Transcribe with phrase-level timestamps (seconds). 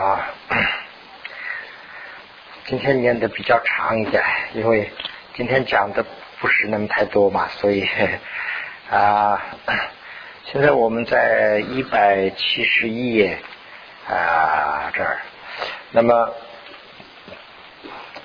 [0.00, 0.26] 啊，
[2.66, 4.90] 今天念的比较长一点，因为
[5.34, 6.04] 今天讲的
[6.40, 7.88] 不是那么太多嘛，所以
[8.90, 9.40] 啊，
[10.46, 13.38] 现在我们在一百七十一页
[14.08, 15.18] 啊这儿，
[15.92, 16.34] 那么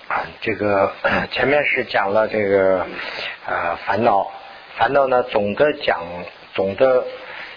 [0.07, 0.91] 啊这个
[1.29, 2.87] 前面是讲了这个
[3.45, 4.31] 啊烦恼，
[4.75, 6.01] 烦恼呢总的讲
[6.55, 7.05] 总的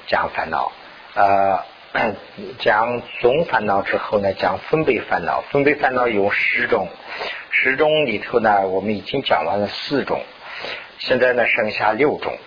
[0.06, 0.70] 讲烦恼
[1.14, 1.64] 啊。
[2.58, 5.42] 讲总烦恼之后呢，讲分别烦恼。
[5.50, 6.88] 分别烦恼有十种，
[7.50, 10.22] 十种里头呢，我们已经讲完了四种，
[10.98, 12.38] 现在呢剩下六种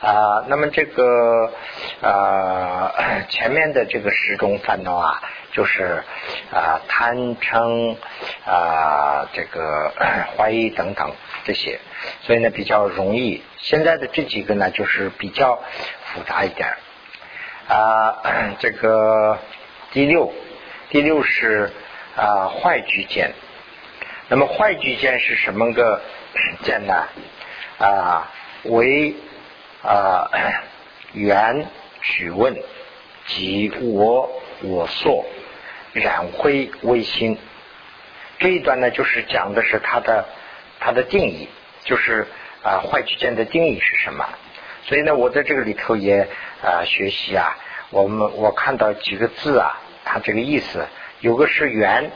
[0.00, 0.44] 啊。
[0.46, 1.52] 那么这个
[2.00, 2.92] 啊
[3.28, 5.20] 前面的这个十种烦恼啊，
[5.52, 6.04] 就是
[6.52, 7.96] 啊贪嗔
[8.44, 9.92] 啊这个
[10.38, 11.10] 怀疑等等
[11.44, 11.80] 这些，
[12.22, 13.42] 所以呢比较容易。
[13.56, 15.60] 现在的这几个呢，就是比较
[16.04, 16.76] 复杂一点。
[17.68, 18.22] 啊，
[18.60, 19.38] 这个
[19.92, 20.32] 第六，
[20.90, 21.72] 第六是
[22.16, 23.32] 啊坏居见。
[24.28, 26.00] 那么坏居见是什么个
[26.62, 26.94] 见呢？
[27.78, 28.30] 啊，
[28.64, 29.14] 为
[29.82, 30.30] 啊
[31.12, 31.66] 缘
[32.02, 32.56] 取问
[33.26, 34.30] 即我
[34.62, 35.26] 我所
[35.92, 37.36] 染灰微心。
[38.38, 40.24] 这一段呢，就是讲的是它的
[40.78, 41.48] 它的定义，
[41.84, 42.28] 就是
[42.62, 44.24] 啊坏居见的定义是什么？
[44.84, 46.28] 所以呢，我在这个里头也
[46.62, 47.58] 啊学习啊，
[47.90, 50.86] 我们我看到几个字啊，它这个意思
[51.20, 52.10] 有个是缘，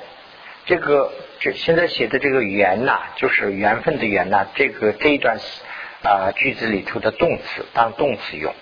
[0.67, 5.39] 这个这现在写的这个缘呐，就是缘分的缘呐，这个这一段
[6.03, 8.55] 啊句子里头的动词当动词用，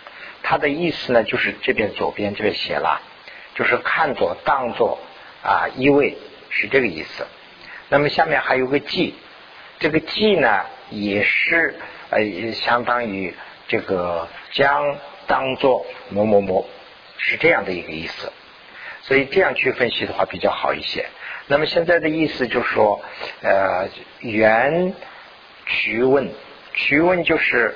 [0.42, 3.00] 它的意思呢就是这边左边这边写了，
[3.54, 4.98] 就是看作当作
[5.42, 6.16] 啊意味
[6.50, 7.26] 是这个意思。
[7.88, 9.14] 那么下面还有个记，
[9.78, 11.74] 这个记呢也是
[12.10, 13.34] 呃相当于。
[13.70, 16.66] 这个将当做某某某
[17.18, 18.32] 是这样的一个意思，
[19.02, 21.06] 所以这样去分析的话比较好一些。
[21.46, 23.04] 那么现在的意思就是说，
[23.42, 23.88] 呃，
[24.20, 24.94] 原
[25.66, 26.30] 驱问，
[26.74, 27.74] 曲问就是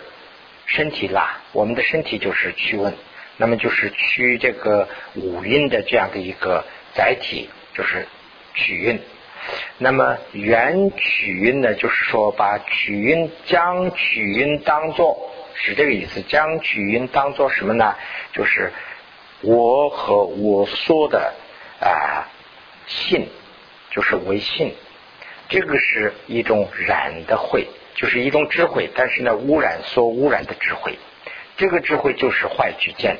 [0.66, 2.94] 身体啦，我们的身体就是曲问，
[3.36, 6.64] 那么就是驱这个五蕴的这样的一个
[6.94, 8.06] 载体，就是
[8.54, 9.00] 取运。
[9.78, 15.28] 那么原取运呢，就是说把取运将取运当做。
[15.54, 17.94] 是这个意思，将取音当做什么呢？
[18.32, 18.72] 就是
[19.42, 21.34] 我和我说的
[21.80, 22.28] 啊
[22.86, 23.28] 信，
[23.90, 24.74] 就是为信，
[25.48, 30.98] 这个是一种染的慧，就是一种智慧，但是呢污染所污染的智慧，
[31.56, 33.18] 这个智慧就是坏举见，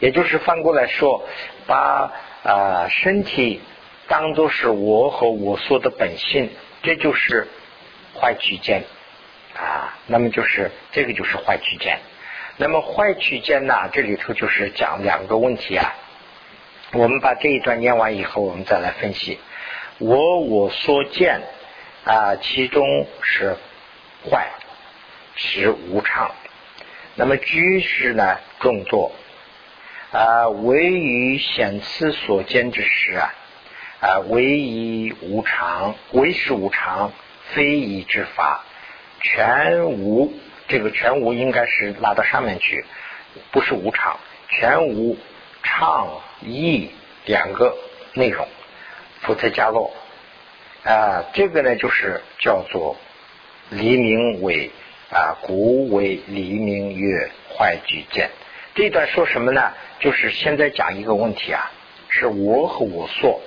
[0.00, 1.24] 也就是翻过来说，
[1.66, 3.60] 把啊身体
[4.08, 6.50] 当做是我和我说的本性，
[6.82, 7.46] 这就是
[8.14, 8.84] 坏举见。
[9.52, 11.98] 啊，那么就是这个就是坏区间。
[12.60, 15.94] 那么坏区间呢，这里头就是讲两个问题啊。
[16.92, 19.38] 我们把这一段念完以后，我们再来分析。
[19.96, 21.40] 我我所见
[22.04, 23.56] 啊，其中是
[24.28, 24.50] 坏，
[25.36, 26.32] 是无常。
[27.14, 29.12] 那么居士呢，众作
[30.12, 33.32] 啊，唯于显次所见之时啊，
[34.00, 37.10] 啊，唯以无常，唯是无常，
[37.54, 38.66] 非以之法。
[39.22, 40.34] 全无
[40.70, 42.84] 这个全无应该是拉到上面去，
[43.50, 45.18] 不是无常，全无
[45.64, 46.08] 常
[46.42, 46.92] 意
[47.26, 47.76] 两个
[48.14, 48.46] 内容，
[49.20, 49.92] 福特加洛
[50.84, 52.96] 啊，这个呢就是叫做
[53.68, 54.70] 黎明为
[55.10, 58.30] 啊，古为黎明月坏举见。
[58.76, 59.72] 这段说什么呢？
[59.98, 61.68] 就是现在讲一个问题啊，
[62.08, 63.40] 是我和我说。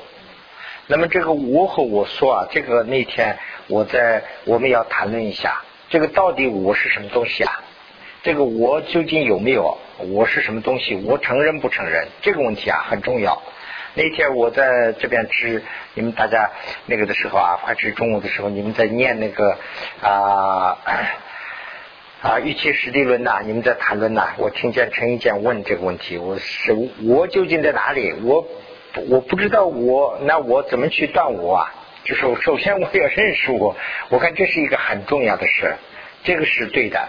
[0.88, 7.62] 那么这个我和我说啊，这个那天我在我们要谈论一下，这个到底我是什么东西啊？
[8.24, 9.78] 这个我究竟有没有？
[10.10, 10.96] 我是什么东西？
[10.96, 12.08] 我承认不承认？
[12.24, 13.44] 这个问题啊很重要。
[13.94, 15.62] 那天我在这边吃，
[15.94, 16.50] 你们大家
[16.88, 19.56] 那个的时候啊，快吃中午的时候，你们在念那个
[20.02, 20.80] 啊
[22.24, 24.34] 啊预期实地论呐，你们在谈论呐。
[24.40, 28.16] 我听见陈一健问这个问题，我是我究竟在哪里？
[28.24, 28.48] 我。
[29.10, 31.74] 我不知道我，那我怎么去断我啊？
[32.04, 33.76] 就是首先我要认识我，
[34.10, 35.76] 我看这是一个很重要的事，
[36.24, 37.08] 这个是对的。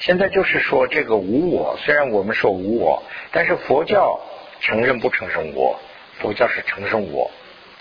[0.00, 4.20] 现在就是说这个无我，虽然我们说无我，但是佛教
[4.60, 5.80] 承认不承认我？
[6.18, 7.30] 佛教是承认我，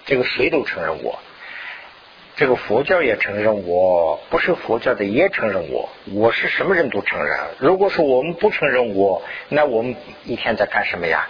[0.06, 1.20] 这个谁都承认我，
[2.36, 7.38] 这个佛教也承认我，不是佛教的也承认我，我是什么人都承认。
[7.60, 11.28] 如果说我们不承认我，那我们一天在干什么呀？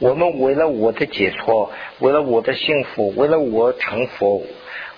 [0.00, 4.42] 我们为了我的解脱，为了我的幸福，为了我成佛，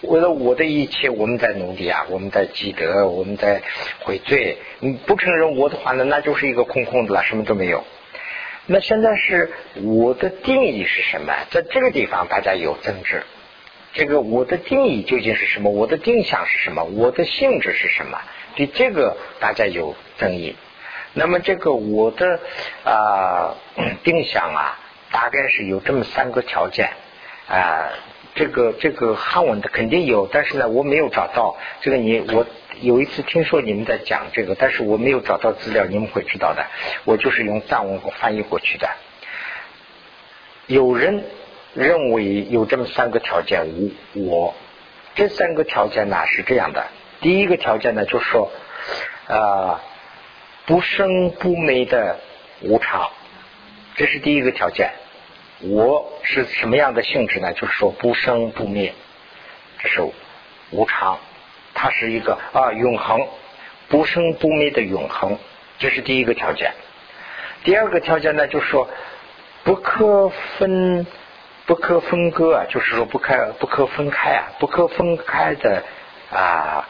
[0.02, 2.06] 为了我的一切，我们在努力啊！
[2.08, 3.62] 我们在积德，我们在
[4.04, 4.58] 悔罪。
[4.78, 7.82] 你不承认我的话呢，那就是一个空空的了，什么都没有。
[8.66, 9.50] 那现在是
[9.82, 11.34] 我的定义是什么？
[11.50, 13.25] 在这个地方大家有争执。
[13.94, 15.70] 这个我的定义究竟是什么？
[15.70, 16.84] 我的定向是什么？
[16.84, 18.20] 我的性质是什么？
[18.54, 20.54] 对这个大家有争议。
[21.14, 22.38] 那么这个我的
[22.84, 23.56] 啊
[24.04, 24.81] 定向啊，
[25.12, 26.91] 大概是有这么三个条件
[27.49, 27.91] 啊。
[28.35, 31.56] 这个这个汉文的肯定有，但是呢，我没有找到。
[31.82, 32.47] 这个你我
[32.81, 36.67] 有一次听说你们在讲这个，但是我没有找到资料，你们会知道的。
[37.05, 38.88] 我就是用藏文翻译过去的。
[40.67, 41.23] 有人。
[41.75, 44.55] 认为有这么三个条件，无我
[45.14, 46.85] 这三个条件呢是这样的。
[47.23, 48.53] 第一个条件呢，就是说，
[49.26, 49.81] 啊，
[50.67, 52.19] 不生不灭的
[52.61, 53.11] 无常，
[53.97, 54.91] 这是第一个条件。
[55.62, 57.53] 我是什么样的性质呢？
[57.53, 58.93] 就是说不生不灭，
[59.79, 60.03] 这是
[60.70, 61.19] 无常，
[61.75, 63.26] 它是一个啊永恒，
[63.88, 65.38] 不生不灭的永恒，
[65.79, 66.73] 这是第一个条件。
[67.64, 68.88] 第二个条件呢，就是说
[69.64, 70.29] 不可
[70.59, 71.06] 分。
[71.64, 75.85] 不可分割啊，就是说不可不可分开啊，不可分开的
[76.32, 76.88] 啊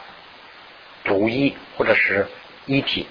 [1.03, 2.25] 独一或者是
[2.65, 3.05] 一体，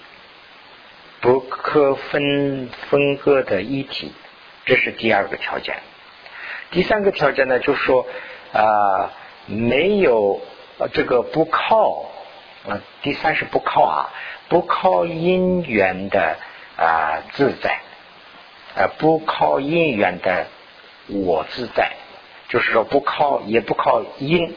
[1.21, 4.13] 不可分分割的一体，
[4.65, 5.77] 这是第二个条件。
[6.71, 8.07] 第三个条件呢，就是说
[8.53, 9.13] 啊
[9.47, 10.41] 没有
[10.93, 12.07] 这个不靠
[12.69, 14.11] 啊，第三是不靠啊，
[14.49, 16.37] 不靠因缘的
[16.77, 17.81] 啊自在
[18.77, 20.47] 啊，不靠因缘的。
[21.09, 21.91] 我自在，
[22.49, 24.55] 就是说不靠也不靠因，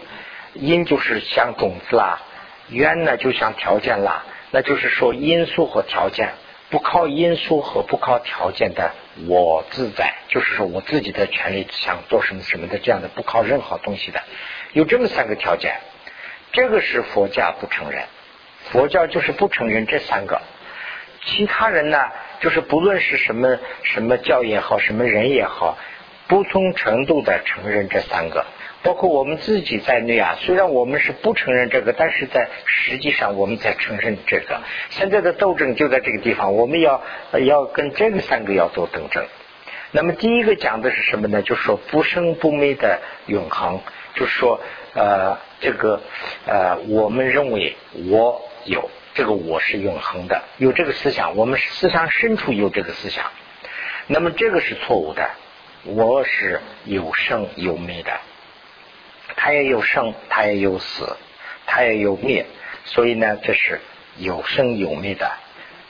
[0.54, 2.22] 因就是像种子啦，
[2.70, 6.34] 缘呢就像条件啦，那就是说因素和条件，
[6.70, 8.92] 不靠因素和不靠条件的
[9.28, 14.22] 我自在，就是说我自己的权利想做什么什么的这样的不靠任何东西的，
[14.74, 15.76] 有这么三个条件，
[16.52, 18.04] 这个是佛教不承认，
[18.72, 20.42] 佛教就是不承认这三个，
[21.24, 22.00] 其他人呢
[22.40, 25.78] 就是不论是什么什么教也好，什么人也好。
[26.28, 28.48] 不同程度的承认这三个，
[28.86, 30.38] 包括我们自己在内啊。
[30.40, 34.62] 虽然我们是不承认这个，但是在实际上我们在承认这个。
[34.92, 37.02] 现在的斗争就在这个地方，我们要
[37.44, 39.26] 要跟这个三个要做斗争。
[39.92, 41.42] 那么第一个讲的是什么呢？
[41.42, 43.82] 就是说不生不灭的永恒，
[44.14, 44.62] 就是说
[44.94, 46.02] 呃这个
[46.46, 47.76] 呃我们认为
[48.10, 53.26] 我有这个我是永恒的，有这个思想，我们思想深处有这个思想，
[54.08, 55.28] 那么这个是错误的。
[55.88, 58.12] 我是有生有灭的，
[59.46, 61.18] 它也有生，它也有死，
[61.68, 62.48] 它也有灭，
[62.84, 63.80] 所以呢，这是
[64.18, 65.32] 有生有灭的，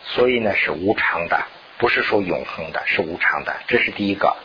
[0.04, 1.42] 所以呢是无常的，
[1.78, 4.36] 不是说永恒的，是无常的，这是第一个。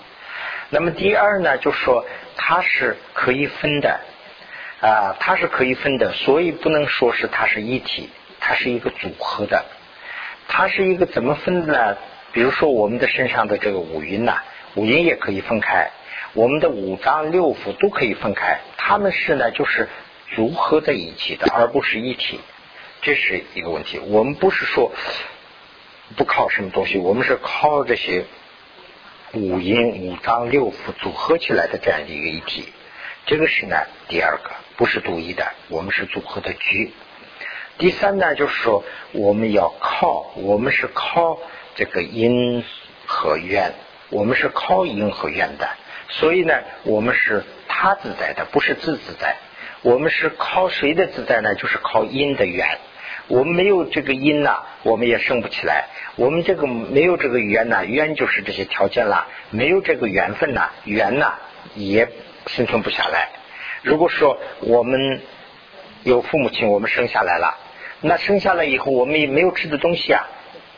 [0.68, 3.98] 那么第二呢，就说它是可以分的
[4.80, 9.64] 啊，它是可以分的，所以不能说是它是一体，它是一个组合的，
[10.46, 11.96] 它是一个怎么分的呢？
[12.30, 14.40] 比如说我们的身上的这个五蕴呐。
[14.76, 15.90] 五音也可以分开，
[16.32, 19.88] 我们的五脏六腑都可以分开，他们是呢就是
[20.36, 22.38] 组合在一起的，而不是一体，
[23.02, 23.98] 这是一个问题。
[23.98, 24.92] 我们不是说
[26.16, 28.24] 不靠什么东西，我们是靠这些
[29.32, 32.72] 五音、五脏六腑组合起来的这样的一个一体。
[33.26, 33.76] 这个是呢
[34.08, 36.92] 第二个，不是独一的，我们是组合的局。
[37.78, 41.38] 第三呢就是说我们要靠，我们是靠
[41.74, 42.64] 这个因
[43.06, 43.74] 和缘。
[44.10, 45.68] 我们是靠因和缘的，
[46.10, 46.54] 所以呢，
[46.84, 49.36] 我们是他自在的，不是自自在。
[49.82, 51.54] 我们是靠谁的自在呢？
[51.54, 52.66] 就是靠因的缘。
[53.28, 55.86] 我们没有这个因呢，我们也生不起来。
[56.16, 59.28] 我们这个没有这个缘呢，缘就是这些条件啦。
[59.50, 61.34] 没有这个缘分呐，缘呐
[61.74, 62.08] 也
[62.48, 63.28] 生存不下来。
[63.82, 65.22] 如果说我们
[66.02, 67.56] 有父母亲，我们生下来了，
[68.00, 70.26] 那生下来以后，我们也没有吃的东西啊。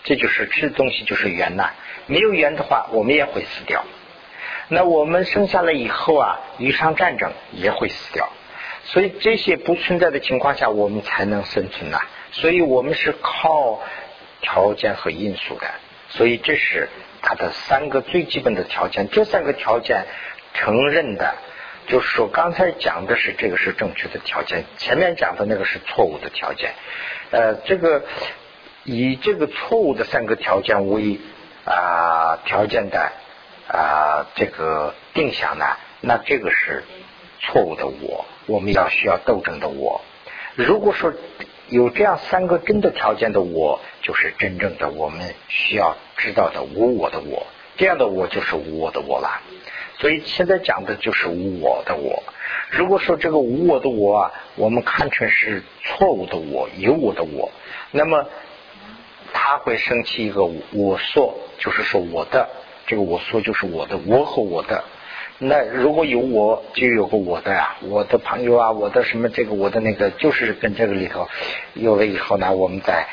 [0.05, 1.71] 这就是吃的东西就是缘呐，
[2.07, 3.85] 没有缘的话，我们也会死掉。
[4.73, 8.31] 那我们生下来以后啊，遇上战争也会死掉。
[8.85, 12.01] 所以这些不存在的情况下，我们才能生存呐。
[12.31, 13.83] 所以我们是靠
[14.41, 15.67] 条件和因素的。
[16.09, 16.89] 所以这是
[17.21, 19.09] 它的三个最基本的条件。
[19.11, 20.07] 这三个条件
[20.55, 21.35] 承认的，
[21.87, 26.73] 就是说刚才讲的是这个是正确的条件，前面讲的那个是错误的条件。
[27.31, 28.03] 呃，这个。
[28.85, 31.21] 以这个错误的三个条件为
[31.65, 33.13] 啊条件的
[33.69, 35.65] 啊这个定向呢，
[36.01, 36.85] 那这个是
[37.41, 40.01] 错误的我，我们要需要斗争的我。
[40.55, 41.13] 如果说
[41.69, 49.41] 有这样三个真的条件的我，就是真正的我们需要知道的无我的我，这样的我就是无我的我了。
[49.99, 52.23] 所以现在讲的就是无我的我。
[52.71, 57.51] 如果说这个无我的我啊，我们看成是错误的我，有我的我，
[57.91, 58.27] 那么。
[59.35, 62.51] 他会升起一个我说，就是说我的
[62.87, 64.85] 这个我说就是我的，我和我的。
[65.39, 71.29] 那如果有我，就有个我的呀，我的朋友啊，我的什么这个我的那个，就是跟这个里头
[71.75, 73.09] 有了以后呢，我们在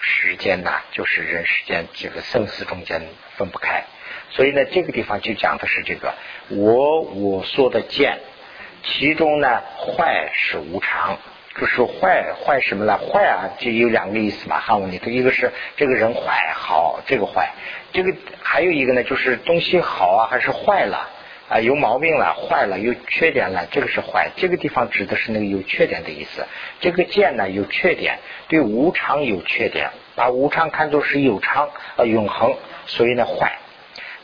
[0.00, 3.02] 时间呐，就是人世间这个生死中间
[3.36, 3.84] 分不开。
[4.30, 6.14] 所以呢，这个地方就讲的是这个
[6.48, 8.18] 我我说的见，
[8.82, 11.18] 其中呢坏是无常，
[11.58, 12.96] 就是坏坏什么呢？
[12.98, 17.50] 坏啊，就有两个意思嘛，汉文里头一个是这个人坏好，这个坏，
[17.92, 21.10] 这个还有一个呢，就是东西好啊还是坏了
[21.48, 24.30] 啊，有毛病了，坏了，有缺点了，这个是坏。
[24.36, 26.46] 这个地方指的是那个有缺点的意思。
[26.78, 32.54] 这个见呢有缺点，对无常有缺点，把无常看作是有常啊永恒，
[32.86, 33.58] 所以呢坏。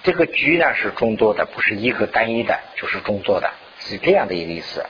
[0.03, 3.51] 这个局呢是众多的，不是一个单一的，就是众多的，
[3.81, 4.85] 是这样的一个意思。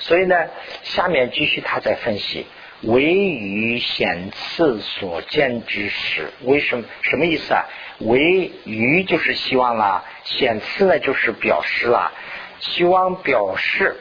[0.00, 0.34] 所以呢，
[0.82, 2.46] 下面继续他在分析，
[2.82, 6.84] 唯于显次所见之时，为什么？
[7.02, 7.64] 什么意思啊？
[7.98, 12.12] 唯于就是希望啦，显次呢就是表示啦，
[12.58, 13.96] 希望表示，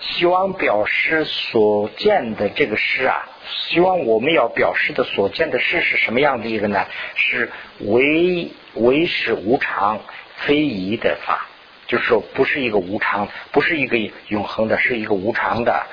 [0.00, 3.28] 希望表示所见的这个事啊。
[3.48, 6.84] 希望我们要表示的所见的事是什么样的一个呢？
[7.14, 10.00] 是唯唯是无常
[10.38, 11.46] 非疑的法，
[11.88, 15.86] 就是说不是一个无常，不是一个永恒的，是一个无常的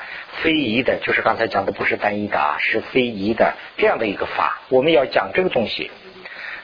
[0.44, 4.62] 非疑的，就是刚才讲的不是单一的啊，是非疑的这样的一个法。
[4.70, 5.90] 我们要讲这个东西，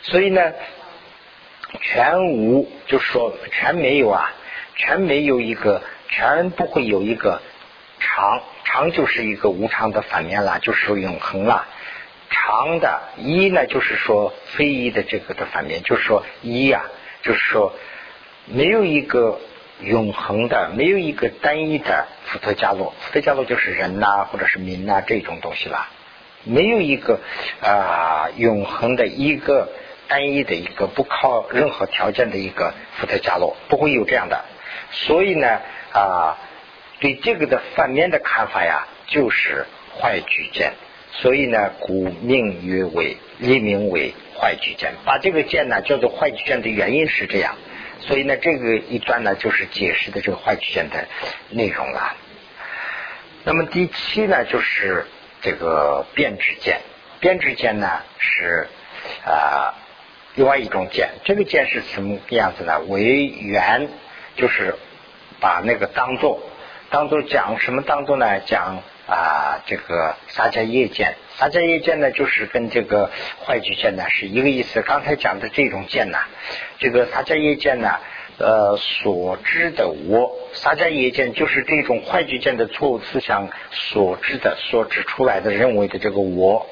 [0.04, 0.54] 所以呢，
[1.82, 4.32] 全无就是说全没有啊，
[4.76, 7.42] 全没有一个，全不会有一个
[8.00, 8.44] 常。
[8.64, 11.68] 常就是一个无常的反面啦，就是说永恒啦。
[12.30, 16.84] 常的一呢，就是说非一的这个的反面，就是说一呀，
[17.22, 17.74] 就是说
[18.46, 19.40] 没有一个
[19.82, 22.94] 永恒的，没有一个单一的福特加洛。
[23.00, 25.90] 福特加洛就是人呐，或者是民呐这种东西啦，
[26.44, 27.20] 没有一个
[27.62, 29.70] 啊永恒的一个
[30.08, 34.46] 单一的一个不靠任何条件的一个福特加洛，不会有这样的。
[34.92, 35.60] 所以呢
[35.94, 36.38] 啊。
[37.00, 39.66] 对这个的反面的看法呀，就是
[39.98, 40.74] 坏举荐，
[41.12, 44.94] 所以呢，古名曰为，立名为坏举荐。
[45.04, 47.56] 把这个剑呢叫做坏举荐的原因是这样，
[48.02, 51.08] 所以呢，这个一段呢就是解释的这个坏曲线的
[51.50, 52.16] 内容了。
[53.44, 55.06] 那么第七呢，就是
[55.42, 56.82] 这个变质见，
[57.20, 58.68] 变质见呢是
[59.26, 59.74] 啊
[60.36, 62.80] 另外一种见，这个见是什么样子呢？
[62.88, 63.88] 为缘，
[64.36, 64.76] 就是
[65.40, 66.40] 把那个当做。
[66.90, 67.82] 当做讲什么？
[67.84, 68.42] 当做呢？
[68.42, 73.12] 讲啊，这个撒迦叶见，撒迦叶见呢，就是跟这个
[73.46, 74.82] 坏举见呢是一个意思。
[74.82, 76.18] 刚才讲的这种见呢，
[76.80, 77.90] 这个撒迦叶见呢，
[78.38, 86.66] 呃，所知的我，撒迦叶见就是这种坏举见的错误思想所知的、所指出来的、认为的这个我，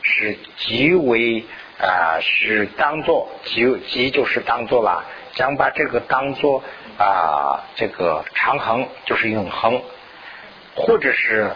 [0.00, 1.44] 是极为
[1.78, 6.64] 啊，是当做极极就是当做了，将把这个当做。
[6.96, 9.82] 啊，这个长恒就是永恒，
[10.74, 11.52] 或者是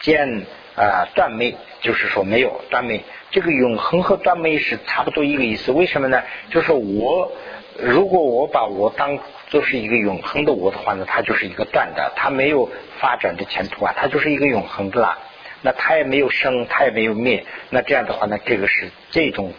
[0.00, 3.00] 见啊断灭，就是说没有断灭。
[3.30, 5.72] 这个永恒和断灭是差不多一个意思。
[5.72, 6.22] 为什么呢？
[6.50, 7.32] 就是我
[7.78, 9.18] 如果我把我当
[9.48, 15.18] 做是一个永恒的我的话呢，它就是一个断的，它没有发展的前途啊，它就是一个永恒的啦。
[15.62, 17.44] 那它也没有生，它也没有灭。
[17.70, 19.54] 那这样的话呢，这个是这种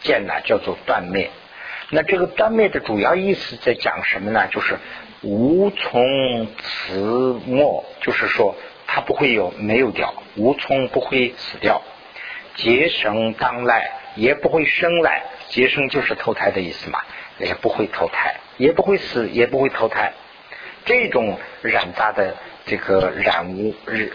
[0.00, 1.30] 见呢，叫做断灭。
[1.90, 4.48] 那这个断灭的主要意思在讲什么呢？
[4.50, 4.76] 就是
[5.22, 8.54] 无从此末，就是说
[8.86, 11.82] 它不会有没有掉，无从不会死掉，
[12.54, 17.00] 劫生当来也不会生来，劫生就是投胎的意思嘛，
[17.38, 20.12] 也不会投胎，也不会死，也不会投胎。
[20.84, 24.12] 这种染杂的这个染污日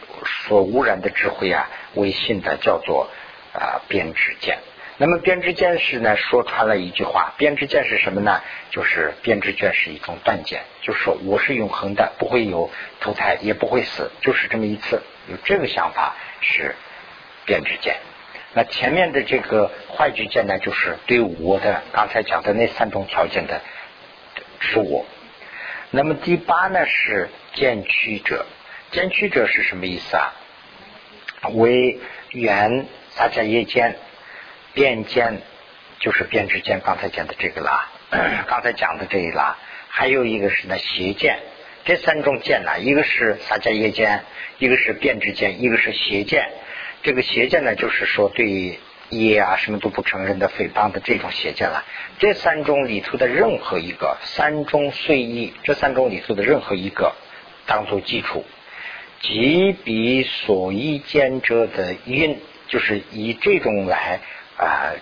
[0.48, 3.10] 所污染的智慧啊，为信的叫做
[3.54, 4.58] 啊编织见。
[4.98, 6.16] 那么编织见识呢？
[6.16, 8.42] 说穿了一句话，编织见是什么呢？
[8.70, 12.70] 就是编织见是一种断见，就是说我是永恒的，不会有
[13.00, 15.02] 投胎，也不会死，就是这么一次。
[15.28, 16.76] 有这个想法是
[17.46, 17.96] 编织见。
[18.54, 23.62] 那前面的这个坏句见呢，就是对我的刚才讲的那三种条件的
[24.60, 25.08] 是我。
[25.90, 28.46] 那么第八呢是渐曲者，
[28.92, 30.34] 渐曲者是什么意思啊？
[31.54, 32.86] 为缘
[33.18, 33.98] 大家夜间。
[34.74, 35.42] 变见
[36.00, 37.90] 就是变质见，刚才讲的这个啦，
[38.48, 41.40] 刚才讲的这一啦，还有一个是呢邪见，
[41.86, 44.24] 这三种见呢，一个是撒迦耶见，
[44.58, 46.50] 一个是变质见，一个是邪见。
[47.04, 51.86] 这个邪见呢，就是说对业啊什么都不承认的诽谤的这种邪见了。
[52.18, 57.14] 这三种里头的任何一个，三种随意，这三种里头的任何一个，
[57.68, 58.44] 当做基础，
[59.22, 64.20] 即彼所依见者的因，就是以这种来。
[64.58, 64.94] 啊，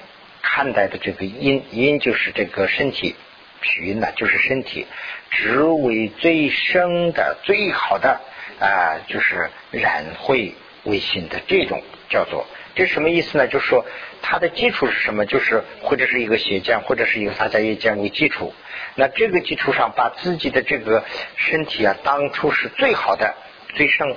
[0.41, 3.15] 看待的这个因，因就是这个身体，
[3.61, 4.87] 取因呢就是身体，
[5.29, 8.21] 只为最生的、最好的
[8.59, 13.47] 啊，就是染会为心的这种叫做，这什么意思呢？
[13.47, 13.85] 就是说
[14.21, 15.25] 它的基础是什么？
[15.25, 18.53] 就是或者是一个邪见，或者是一个撒迦业见为基础。
[18.95, 21.03] 那这个基础上，把自己的这个
[21.35, 23.35] 身体啊，当初是最好的、
[23.75, 24.15] 最生、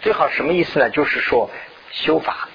[0.00, 0.90] 最好什么意思呢？
[0.90, 1.50] 就是说
[1.90, 2.48] 修法。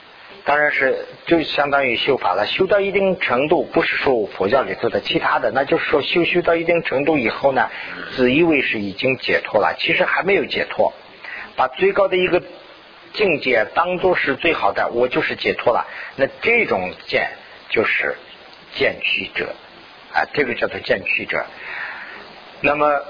[0.44, 7.70] 当然是就相当于修法了，修到一定程度，不是说佛教里头的其他的，那就是说修修到一定程度以后呢，
[8.16, 10.94] 自以为是已经解脱了，其实还没有解脱，
[11.56, 12.42] 把最高的一个
[13.14, 15.86] 境界当做是最好的，我就是解脱了。
[16.16, 17.30] 那这种见
[17.70, 18.16] 就是
[18.74, 19.54] 见取者
[20.12, 21.46] 啊，这个叫做见取者。
[22.62, 23.02] 那么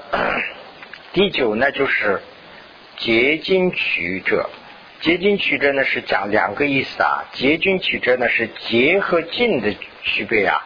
[1.14, 2.20] 第九呢，就是
[2.98, 4.50] 结晶取者。
[5.02, 10.64] 结晶曲折呢是讲两个意思啊，结晶曲折呢是结和尽的区别啊。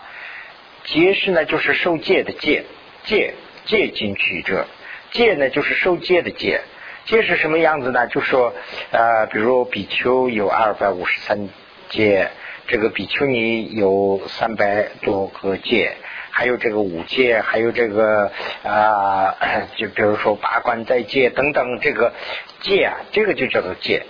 [0.85, 2.65] 结是呢就是受戒的戒，
[3.05, 3.33] 戒
[3.65, 4.67] 戒经曲折，
[5.11, 6.61] 戒呢就是受戒的戒。
[7.07, 8.07] 戒是什么样子呢？
[8.09, 8.53] 就说
[8.91, 11.49] 呃，比如比丘有二百五十三
[11.89, 12.29] 戒，
[12.67, 15.97] 这个比丘尼有三百多个戒，
[16.31, 18.31] 还有这个五戒，还有这个
[18.65, 19.35] 啊，
[19.77, 22.13] 就比如说八关斋戒等等，这个
[22.61, 24.05] 戒啊，这个就叫做戒。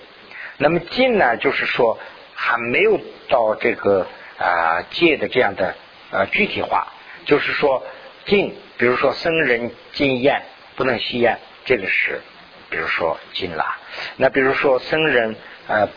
[0.57, 1.99] 那么禁呢，就是说
[2.33, 2.99] 还没有
[3.29, 5.75] 到这个啊戒的这样的
[6.11, 6.87] 呃具体化，
[7.25, 7.83] 就是说
[8.25, 10.41] 禁，比如说僧人禁烟
[10.75, 12.21] 不能吸烟，这个是
[12.69, 13.77] 比如说禁了。
[14.17, 15.35] 那比如说僧人
[15.67, 15.89] 呃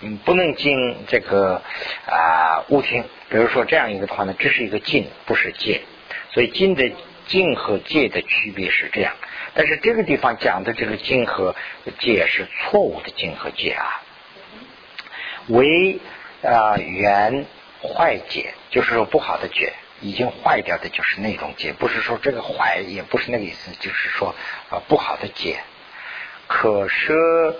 [0.00, 1.62] 嗯不能进这个
[2.06, 5.82] 啊物听，比如说这样一个的话呢，这是一个禁，不是戒。
[6.32, 6.90] 所以禁的
[7.30, 9.14] 禁和戒的区别是这样。
[9.54, 11.54] 但是这个地方讲的这个经和
[11.98, 14.02] 戒是错误的经和戒啊，
[15.48, 15.98] 为
[16.42, 17.46] 啊原
[17.82, 24.34] 坏解，就是说不好的解，已经坏掉的就是那种解，不是说这个坏，也不是那个意思，就是说
[24.68, 25.60] 啊不好的解，
[26.46, 27.56] 可舍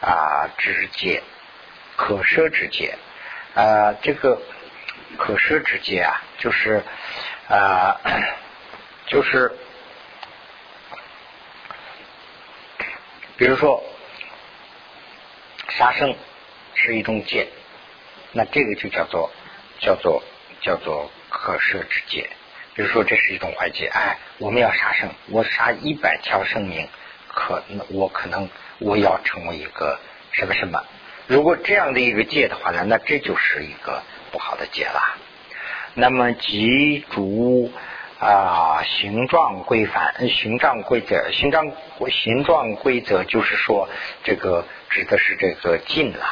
[0.00, 1.22] 啊之戒，
[1.96, 2.96] 可舍之戒
[3.54, 4.42] 啊这个
[5.16, 6.82] 可舍之戒啊，就是
[7.48, 8.00] 啊
[9.10, 9.52] 就是。
[13.36, 13.82] 比如说，
[15.70, 16.14] 杀生
[16.74, 17.48] 是一种戒，
[18.32, 19.30] 那这个就叫做
[19.80, 20.22] 叫做
[20.60, 22.28] 叫做可舍之戒。
[22.74, 26.86] 比如说，这是一种坏戒，哎，我们要杀生，我杀一百条生命，
[27.28, 29.98] 可我可能我要成为一个
[30.32, 30.84] 什么什么。
[31.26, 35.16] 如果这样的一个戒的话呢，那这就是一个不好的戒了。
[35.94, 37.72] 那么，即主。
[38.20, 41.72] 啊，形状规范，形状规则，形状
[42.10, 43.88] 形状规则就是说，
[44.24, 46.26] 这个指的是这个禁了。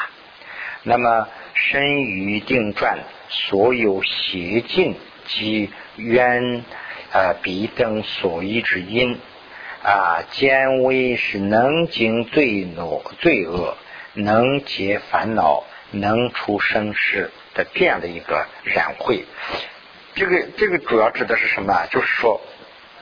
[0.83, 2.99] 那么身于定转，
[3.31, 4.97] 所有邪禁
[5.27, 6.63] 及冤
[7.11, 9.19] 啊彼等所依之因
[9.83, 13.79] 啊，见为是能经罪恶罪恶，
[14.13, 19.25] 能解烦恼，能出生世的这样的一个染会。
[20.19, 21.87] 这个这个主要指的是什么？
[21.93, 22.41] 就是说，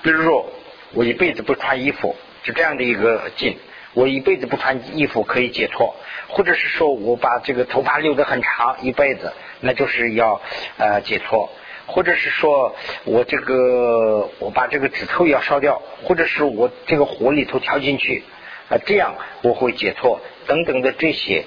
[0.03, 0.53] 比如说
[0.93, 3.57] 我一辈子不穿衣服，就这样的一个劲。
[3.95, 5.97] 我一辈子不穿衣服可以解脱，
[6.29, 10.43] 或者是说我把这个头发留得很长一辈子，那就是要
[10.77, 11.49] 呃解脱，
[11.87, 18.23] 或者是说我这个我把这个指头要烧掉，或者是我这个火里头跳进去
[18.69, 21.47] 啊，这样我会解脱等等的这些，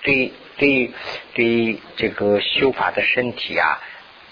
[0.00, 0.90] 对对
[1.34, 3.82] 对这个修法的身体啊。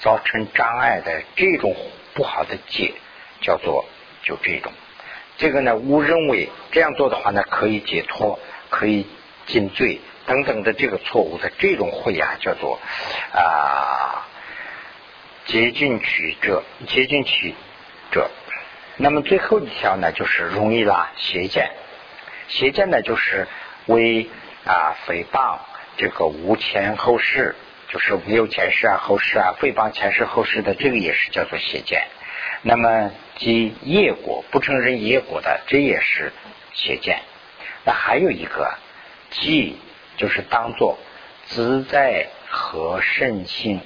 [0.02, 1.74] 造成障碍的这种
[2.12, 2.92] 不好的戒，
[3.40, 3.86] 叫做
[4.24, 4.72] 就这种。
[5.38, 8.38] 这个呢，误认为这样做的话呢，可以解脱，
[8.68, 9.06] 可以
[9.46, 12.80] 尽罪等等的这个错误的这种会啊，叫做
[13.32, 14.26] 啊
[15.46, 17.54] 捷径取者，捷径取
[18.10, 18.30] 者。
[18.96, 21.70] 那么最后一条呢，就是容易啦，邪见。
[22.48, 23.48] 邪见呢，就是
[23.86, 24.28] 为
[24.66, 25.58] 啊诽谤
[25.96, 27.54] 这个无前后世。
[27.92, 32.08] 就是没有前世啊、后世啊，诽谤前世后世的，这个也是叫做邪见。
[32.62, 36.32] 那么即业果不承认业果的，这也是
[36.72, 37.20] 邪见。
[37.84, 38.78] 那还有一个
[39.28, 39.76] 即
[40.16, 40.96] 就是当做
[41.44, 43.80] 自在和身心，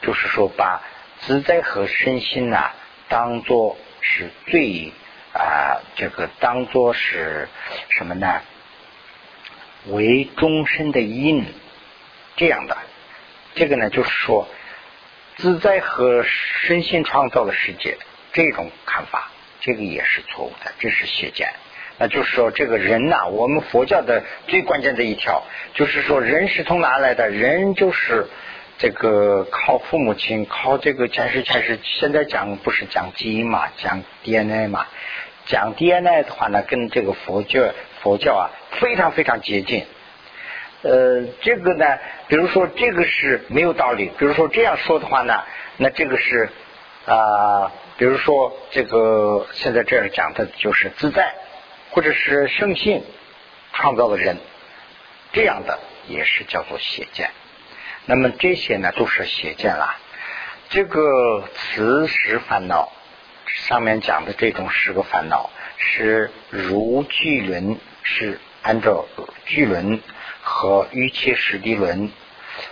[0.00, 0.82] 就是说把
[1.20, 2.72] 自在和身心呐
[3.08, 4.92] 当做是最
[5.32, 7.48] 啊这个当做是
[7.90, 8.40] 什么呢？
[9.86, 11.44] 为终身的因
[12.34, 12.76] 这样的。
[13.54, 14.48] 这个呢，就是说，
[15.36, 17.98] 自在和身心创造了世界，
[18.32, 21.48] 这种看法，这个也是错误的，这是邪见。
[21.98, 25.42] 那就是说，这个人呐，我们佛教的最关键的一条，
[25.74, 27.28] 就是说，人是从哪来的？
[27.28, 28.26] 人就是
[28.78, 34.86] 这个靠父母亲，靠这个前世前世，现在讲不是讲基因嘛，讲 DNA 嘛，
[35.44, 39.84] 讲 DNA 的话呢，跟这个佛教佛教啊非常非常接近。
[40.82, 41.86] 呃，这个呢，
[42.28, 45.44] 比如说这个是没有道理，比如说这样说的话呢，
[45.76, 46.50] 那这个是
[47.06, 51.34] 啊，比如说这个现在这样讲的就是自在，
[51.90, 53.04] 或者是圣性
[53.72, 54.38] 创造的人，
[55.32, 57.30] 这样的也是叫做邪见。
[58.06, 59.96] 那么这些呢都是邪见了。
[60.68, 62.90] 这个磁石烦恼
[63.46, 69.06] 上面讲的这种十个烦恼是如巨轮，是按照
[69.44, 70.00] 巨轮
[70.54, 72.12] 和玉切史地轮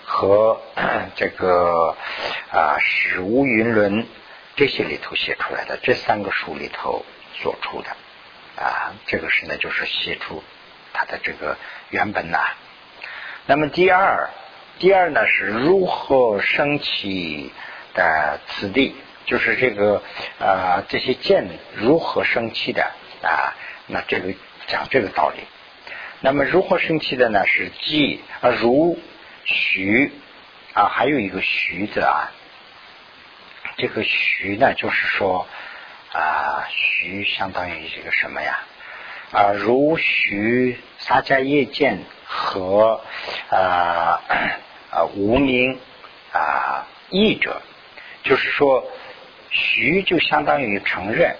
[0.04, 0.60] 和
[1.16, 1.96] 这个
[2.52, 4.06] 啊史无云轮
[4.54, 7.06] 这些里头写出来的，这三个书里头
[7.42, 7.90] 所出的
[8.62, 10.44] 啊，这个是呢就是写出
[10.92, 11.56] 它的这个
[11.88, 12.38] 原本呐。
[13.46, 14.28] 那么第二。
[14.78, 17.52] 第二呢是如何升起
[17.92, 18.94] 的此地，
[19.26, 20.02] 就是这个
[20.38, 22.90] 啊这些剑如何升起的
[23.22, 23.52] 啊？
[23.86, 24.32] 那这个
[24.68, 25.42] 讲这个道理。
[26.20, 27.46] 那么如何生气的呢？
[27.46, 28.98] 是即啊如
[29.44, 30.12] 徐
[30.74, 32.30] 啊，还有一个徐字啊。
[33.76, 35.46] 这个徐呢，就是说
[36.12, 38.58] 啊徐相当于这个什么呀？
[39.32, 43.00] 啊如徐撒迦叶见和
[43.50, 44.22] 啊。
[44.92, 45.78] 啊，无名
[46.32, 47.62] 啊，译者，
[48.24, 48.84] 就是说，
[49.48, 51.36] 徐就相当于承认，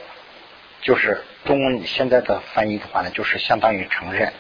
[0.83, 4.33] 就是中文现在的翻译的话呢，就是相当于承认。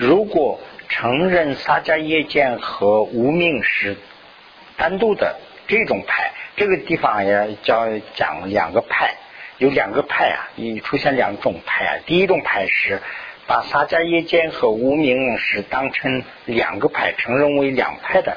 [0.00, 0.58] 如果
[0.88, 3.98] 承认撒迦耶见和无名是
[4.78, 9.16] 单独的这种派，这个地方也叫讲两个派，
[9.58, 11.92] 有两个派啊，已出现两种派啊。
[12.06, 12.98] 第一种派是。
[13.46, 18.36] 把撒迦耶见和无名是当成两个派，承认为两派的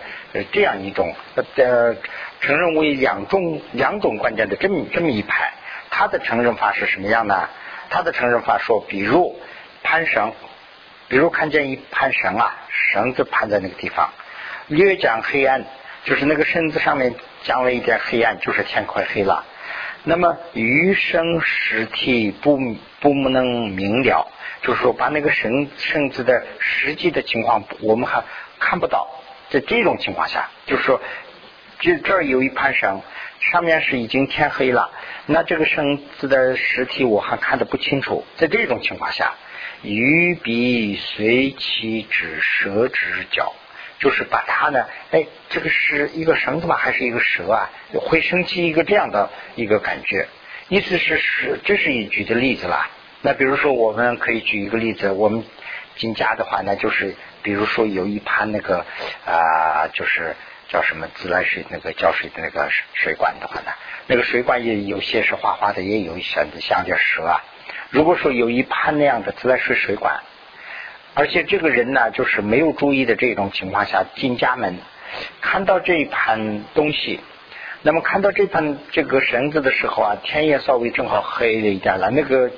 [0.51, 1.95] 这样一种呃，
[2.41, 5.53] 承认为两种两种观点的这么这么一派，
[5.91, 7.47] 他的承认法是什么样呢？
[7.91, 9.39] 他的承认法说，比如
[9.83, 10.33] 潘绳，
[11.07, 14.09] 比如看见一盘绳啊，绳子盘在那个地方，
[14.67, 15.65] 略讲黑暗，
[16.05, 17.13] 就是那个绳子上面
[17.43, 19.45] 降了一点黑暗，就是天快黑了。
[20.03, 22.57] 那么余生实体不
[22.99, 24.27] 不能明了。
[24.61, 28.23] 就是说，把那个绳绳子的实际的情况，我们还
[28.59, 29.09] 看不到。
[29.49, 31.01] 在这种情况下，就是说，
[31.79, 33.01] 这这儿有一盘绳，
[33.41, 34.89] 上面是已经天黑了，
[35.25, 38.25] 那这个绳子的实体我还看得不清楚。
[38.37, 39.33] 在这种情况下，
[39.83, 43.53] 鱼笔随其指蛇指脚，
[43.99, 46.77] 就是把它呢，哎，这个是一个绳子吗？
[46.77, 47.69] 还是一个蛇啊？
[47.93, 50.27] 会升起一个这样的一个感觉。
[50.69, 52.87] 意思是是，这是一举的例子了。
[53.21, 55.43] 那比如说，我们可以举一个例子，我们
[55.97, 58.85] 进家的话呢，就是比如说有一盘那个
[59.25, 60.37] 啊，就是
[60.69, 63.71] 叫什么自来水那个浇水的那个水管的话呢，
[64.07, 67.43] 那个水管也有些是花花的，也有一些像点蛇啊。
[67.93, 70.21] 如果说有一盘那样的自来水水管，
[71.13, 74.79] 而且这个人呢，就是没有注意的这种情况下进家门，
[75.41, 77.19] 看到这一盘东西，
[77.83, 82.51] 那么看到这盘这个绳子的时候啊，天也稍微正好黑了一点了，那个。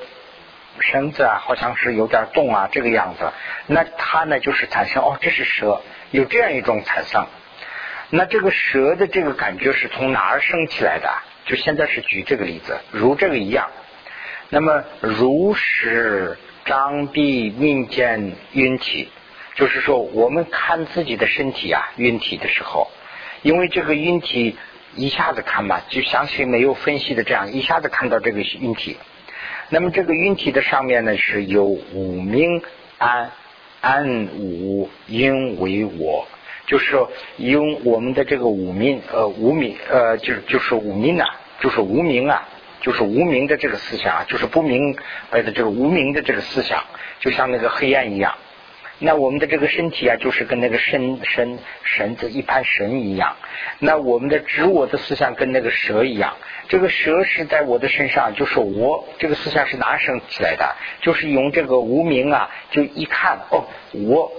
[0.78, 3.32] 绳子啊，好像是有点动啊，这个样子。
[3.66, 7.28] 那他呢，就是产生哦，这是蛇，有这样一种产生。
[8.10, 11.10] 那这个蛇的这个感觉是从哪儿生起来的？
[11.46, 13.70] 就现在是举这个例子，如这个一样。
[14.50, 19.10] 那么如是张臂命见晕体，
[19.56, 22.88] 就是说我们看自己的身体啊，晕体的时候，
[23.42, 24.56] 因为这个晕体
[24.96, 28.98] 一下子看吧，就相信没有分析的这样，一下子看到这个晕体。
[29.70, 32.62] 那么这个运体的上面呢，是有五名
[33.00, 33.32] 安
[33.82, 36.28] 安五因为我，
[36.68, 41.28] 就是说用我们的这个五名呃无名呃就是就是无名啊，
[41.60, 42.48] 就是无名啊，
[42.82, 44.98] 就是无名的这个思想，就是不明
[45.30, 46.84] 白的这个无名的这个思想，
[47.20, 48.36] 就像那个黑暗一样。
[48.98, 53.36] 那我们的这个身体啊，就是跟那个绳绳绳子一盘绳一样。
[53.80, 56.38] 那我们的执我的思想跟那个蛇一样。
[56.70, 60.76] 这个蛇是在我的身上，就是我这个思想是哪生起来的？
[61.02, 64.32] 就是用这个无名啊，就一看哦，我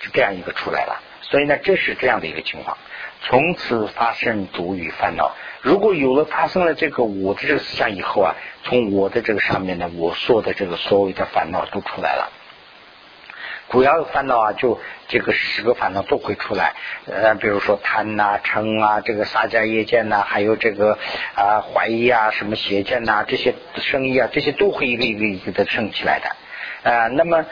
[0.00, 1.02] 就这样一个出来了。
[1.20, 2.78] 所以呢，这是这样的一个情况。
[3.22, 5.34] 从此发生主与烦恼。
[5.62, 12.32] 如果有了发生了这个我的这个思想以后啊，从我的这个上面呢，我说的这个所有的烦恼都出来了。
[13.68, 16.74] 主要的烦恼啊，就这个十个烦恼都会出来，
[17.06, 20.98] 呃，比如说贪呐、嗔啊，这个撒迦业见呐，还有这个
[21.36, 27.44] 啊怀疑啊，什么邪见呐，这些生意啊，这些都会一个一个一个的生起来的，啊，那么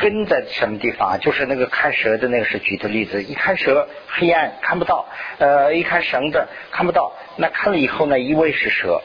[0.00, 1.10] 根在什么地方？
[1.10, 1.18] 啊？
[1.18, 5.06] 就是那个看蛇的那个是举的例子，一看蛇黑暗看不到，
[5.38, 9.02] 呃，一看绳子看不到，那看了以后呢，以为是蛇，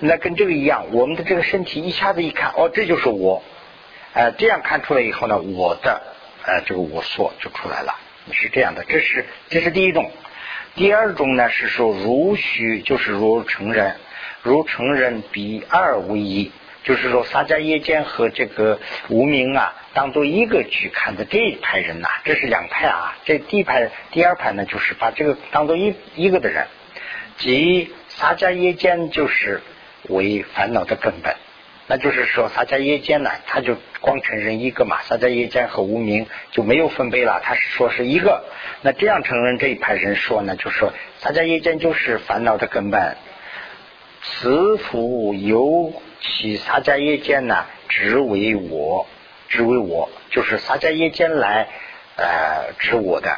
[0.00, 3.44] 那跟这个一样，我们的这个身体一下子一看，哦，这就是我，
[4.12, 6.02] 呃，这样看出来以后呢，我的
[6.44, 7.94] 呃这个我所就出来了，
[8.32, 10.10] 是这样的，这是这是第一种，
[10.74, 13.94] 第二种呢是说如虚，就是如成人，
[14.42, 16.50] 如成人比二为一。
[16.84, 23.16] 就是说，萨迦耶坚和这个无名啊，当做一个去看的这一派人呐，这是两派啊。
[23.24, 26.66] 这第一派、第二派呢，就是把这个当做一一个的人，
[27.38, 29.62] 即萨迦耶坚就是
[30.08, 31.34] 为烦恼的根本。
[31.86, 38.44] 那就是说，萨迦耶坚呢，他就光承认一个嘛，萨迦耶坚和无名就没有分别了，他是说是一个。
[38.82, 43.16] 那这样承认这一派人说呢，就说萨迦耶坚就是烦恼的根本。
[44.22, 45.92] 此福由
[46.26, 49.06] 其撒迦耶见呢，只为我，
[49.48, 51.68] 只为我，就是撒迦耶见来
[52.16, 53.36] 呃指我的。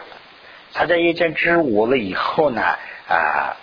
[0.70, 2.62] 撒迦耶见指我了以后呢，
[3.08, 3.56] 啊，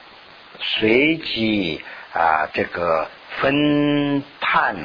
[0.59, 1.81] 随即
[2.11, 3.07] 啊这个
[3.39, 4.75] 分判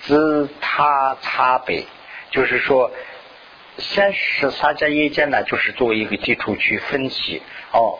[0.00, 1.84] 自他差别，
[2.30, 2.90] 就是说，
[3.78, 7.40] 先是撒迦耶见呢，就是作为一个基础去分析
[7.72, 7.98] 哦。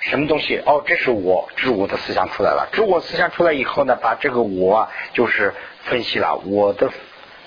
[0.00, 0.58] 什么东西？
[0.64, 2.68] 哦，这是我，知我的思想出来了。
[2.72, 6.90] 知我思想出来以后呢，把这个我就是分析了我的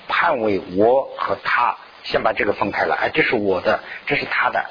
[0.08, 2.96] 判为我和他，先把这个分开了。
[2.96, 4.63] 哎，这是我的，这是他的。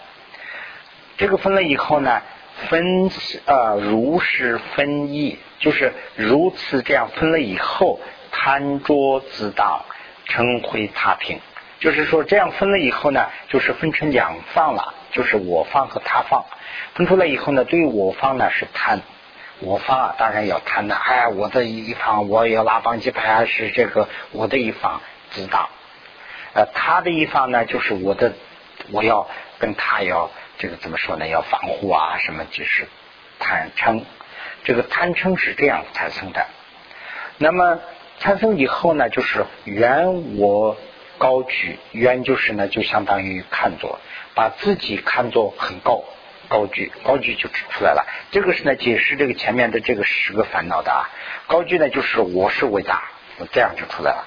[1.18, 2.22] 这个分了以后呢，
[2.68, 3.10] 分
[3.46, 9.84] 啊如是分义，就是如此这样分了以后，贪着自当，
[10.26, 11.40] 成回他平。
[11.80, 16.44] 就是说这样分了以后呢，就是分成两方了，就是我方和他方。
[16.94, 19.00] 分出来以后呢，对于我方呢是贪，
[19.60, 25.68] 我方啊当然要贪的，哎，我的一方我要拉帮结派，是这个我的一方自大，
[26.54, 28.32] 呃，他的一方呢就是我的，
[28.90, 31.26] 我要跟他要这个怎么说呢？
[31.28, 32.88] 要防护啊，什么就是
[33.38, 34.02] 贪嗔，
[34.64, 36.46] 这个贪嗔是这样产生的。
[37.38, 37.78] 那么
[38.18, 40.76] 产生以后呢，就是原我
[41.22, 44.00] 高举，原就是呢就相当于看作
[44.34, 46.02] 把自己看作很高。
[46.48, 48.04] 高举，高举就指出来了。
[48.32, 51.08] 这个是呢，解释这个前面的这个十个烦恼的啊。
[51.46, 53.04] 高举呢，就是我是伟大，
[53.52, 54.24] 这样就出来了。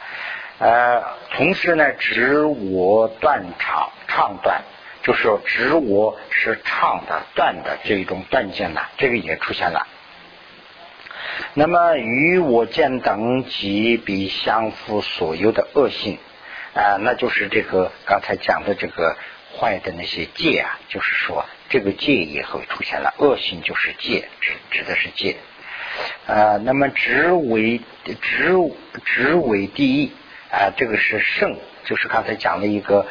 [0.59, 4.61] 呃，同时呢，指我断肠唱断，
[5.03, 9.85] 就是指我是唱的断的这一种断见呢，这个也出现了。
[11.55, 16.17] 那么与我见等及比相符所有的恶性
[16.75, 19.17] 啊，那就是这个刚才讲的这个
[19.57, 21.45] 坏的那些戒啊，就是说。
[21.67, 25.35] 这个戒也会出现了，恶性就是戒，指指的是戒。
[26.27, 27.81] 呃，那么执为
[28.23, 28.53] 执
[29.03, 30.11] 执为第一
[30.51, 33.07] 啊，这个是圣，就是刚才讲的一个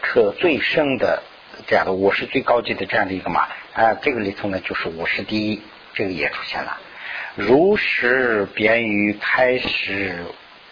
[0.00, 1.22] 特最圣的
[1.66, 5.60] 这样的，我是最高级的这样的一个嘛啊，这个里头呢就是我是第一，
[5.92, 6.80] 这个也出现了。
[7.36, 10.24] 如实便于开始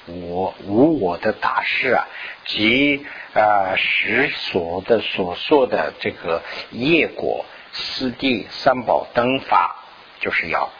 [0.07, 2.07] 我无我的大事啊，
[2.45, 3.07] 即。
[3.35, 9.85] 啊，实所的所说的这个业果、四谛、三宝等法，
[10.21, 10.71] 就是要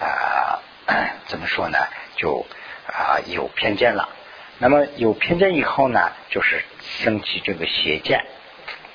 [0.00, 0.58] 啊，
[1.28, 1.78] 怎么说呢？
[2.16, 2.44] 就
[2.88, 4.08] 啊有偏见了。
[4.58, 8.26] 那么有偏见以后呢，就是升起这个邪见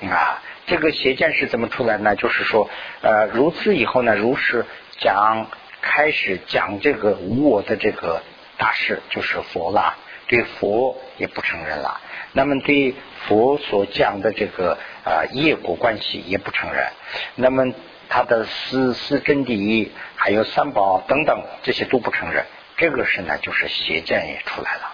[0.02, 0.42] 啊。
[0.66, 2.14] 这个邪见是怎么出来呢？
[2.16, 2.68] 就是说，
[3.00, 4.66] 呃，如此以后呢，如是
[4.98, 5.46] 讲
[5.80, 8.20] 开始讲这个无我的这个
[8.56, 12.00] 大师，就是佛了，对佛也不承认了。
[12.32, 12.94] 那么对
[13.26, 16.86] 佛所讲的这个啊业果关系也不承认，
[17.34, 17.72] 那么
[18.08, 22.44] 他的四四真谛还有三宝等等这些都不承认，
[22.76, 24.92] 这个是呢就是邪见也出来了。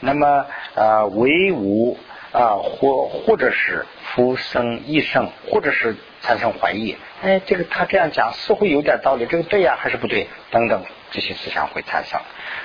[0.00, 1.98] 那么啊唯无
[2.32, 10.28] 啊或或者是复生一生，或者是产生怀疑，哎这个他这样讲似乎有点道理，这个对呀还是不对？
[10.50, 12.20] 等等这些思想会产生，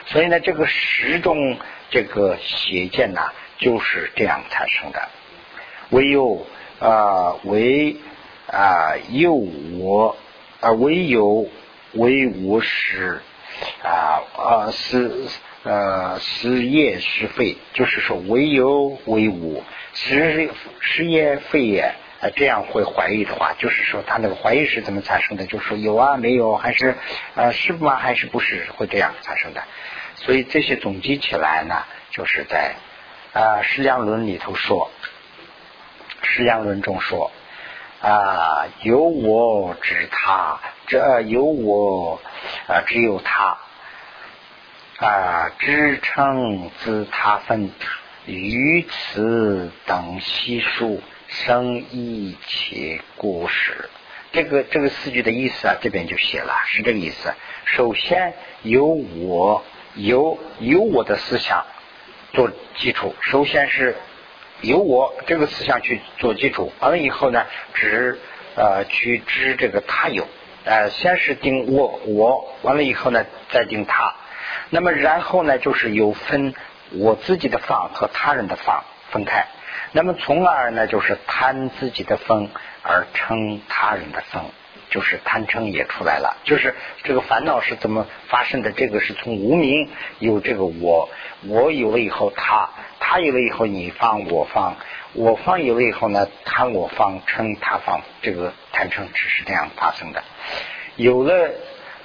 [0.06, 1.58] 所以呢这个十种
[1.90, 3.32] 这个邪见呐。
[3.60, 5.10] 就是这样产生的，
[5.90, 6.46] 唯有
[6.80, 7.96] 啊唯
[8.46, 10.16] 啊有我
[10.62, 11.50] 啊唯有
[11.94, 13.20] 唯我是
[13.84, 15.12] 啊啊是
[15.68, 20.50] 呃是业是非，就是说唯有唯我是
[20.80, 25.46] 是业非也啊这样会怀疑的话，就是说他那个怀疑是怎么产生的？
[25.46, 26.96] 就是说有啊没有还是
[27.36, 29.64] 啊是吗还是不是会这样产生的？
[30.16, 32.76] 所以这些总结起来呢，就是在。
[33.34, 34.90] 啊，《释量论》里头说，
[36.26, 37.32] 《释量论》中说
[38.02, 42.20] 啊，有我指他，这有我
[42.68, 43.60] 啊，只有他
[45.00, 47.70] 啊，支撑自他分
[48.26, 53.92] 于此等悉数生一切故事。
[54.32, 57.32] 这个这个四句的意思啊，这边就写了，是这个意思。
[57.66, 58.34] 首先
[58.64, 61.68] 有我有有我的思想
[62.34, 63.96] 做基础，首先是
[64.62, 68.18] 有我这个思想去做基础，完了以后呢，只
[68.56, 70.28] 呃去知这个他有，
[70.66, 74.16] 呃先是定我我，完了以后呢再定他，
[74.70, 76.54] 那么然后呢就是有分
[76.92, 79.48] 我自己的放和他人的放分开，
[79.92, 82.50] 那么从而呢就是贪自己的分
[82.84, 84.42] 而称他人的分。
[84.90, 88.72] 就是贪嗔也出来了，就是这个烦恼是怎么发生的？
[88.72, 91.10] 这个是从无名有这个我，
[91.46, 94.78] 我有了以后他，他有了以后你放我放，
[95.12, 100.24] 我放有了以后呢，贪我放称他放，这个贪嗔只是这样发生的。
[100.96, 101.50] 有了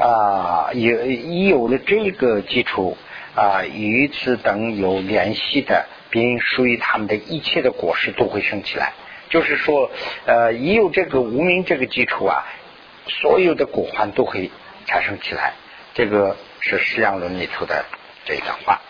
[0.03, 2.97] 啊，有已有了这个基础
[3.37, 8.95] 啊，与此等有联系的，并属于他们的一切的果实都会升起来。
[9.31, 9.91] 就是说，
[10.27, 12.45] 呃，已有这个无名这个基础啊。
[13.09, 14.51] 所有的果环都会
[14.87, 15.55] 产生起来，
[15.95, 17.85] 这个是《释量论》里头的
[18.25, 18.81] 这一段话。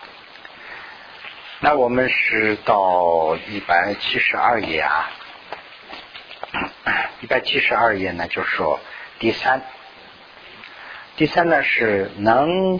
[1.59, 5.09] 那我们是到一百七十二页啊，
[7.21, 8.79] 一百七十二页呢，就是说
[9.17, 9.63] 第三，
[11.15, 12.79] 第三呢是能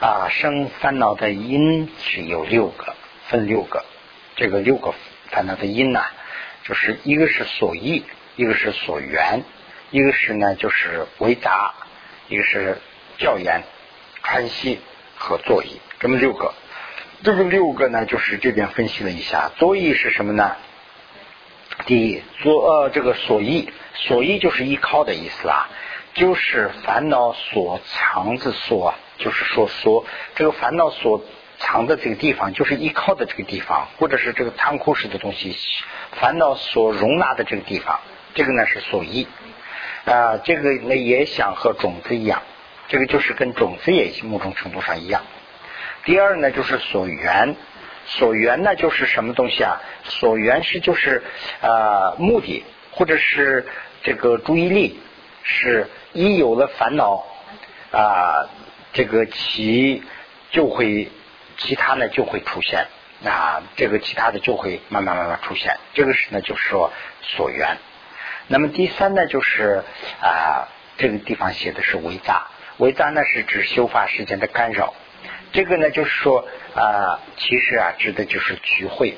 [0.00, 2.94] 啊生烦恼的因是有六个，
[3.26, 3.84] 分六个，
[4.36, 4.94] 这个六个
[5.30, 6.02] 烦恼的因呢，
[6.64, 8.04] 就是一个是所依，
[8.36, 9.42] 一个是所缘。
[9.90, 11.72] 一个是呢，就是为达；
[12.28, 12.76] 一个是
[13.16, 13.62] 教研、
[14.22, 14.80] 川西
[15.16, 16.52] 和作意，这么六个。
[17.22, 20.56] 这个六个呢，就是这边分析了一下，作意是什么呢？
[21.86, 25.70] 第一，作呃，这个所依，所依就是依靠的意思啦，
[26.14, 31.22] 就是烦恼所藏之所，就是说所这个烦恼所
[31.58, 35.56] 藏的这个地方，就是依靠的这个地方，或者是这个仓库式的东西，
[36.12, 38.00] 烦恼所容纳的这个地方，
[38.34, 39.26] 这个呢是所依。
[40.04, 42.42] 啊，这个呢也想和种子一样，
[42.88, 45.22] 这个就是跟种子也某种程度上一样。
[46.04, 47.54] 第二呢，就是所缘，
[48.06, 49.76] 所缘呢就是什么东西啊？
[50.04, 51.22] 所缘是就是
[51.60, 53.66] 啊目的或者是
[54.02, 54.98] 这个注意力，
[55.50, 57.24] 是一有了烦恼
[57.90, 58.50] 啊，
[58.92, 60.02] 这个其
[60.50, 61.10] 就会
[61.56, 62.86] 其他呢就会出现
[63.24, 65.78] 啊，这个其他的就会慢慢慢慢出现。
[65.94, 67.78] 这个是呢就是说所缘。
[68.46, 69.82] 那么第三呢，就是
[70.20, 74.92] 啊，这个地方写的是为杂，为杂呢是指修法时间的干扰。
[75.52, 79.16] 这个呢就是说啊，其实啊指的就是聚会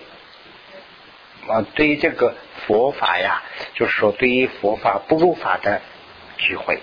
[1.49, 3.43] 啊，对于这个佛法呀，
[3.75, 5.83] 就是说对于佛法不入法的
[6.41, 6.81] 聚会，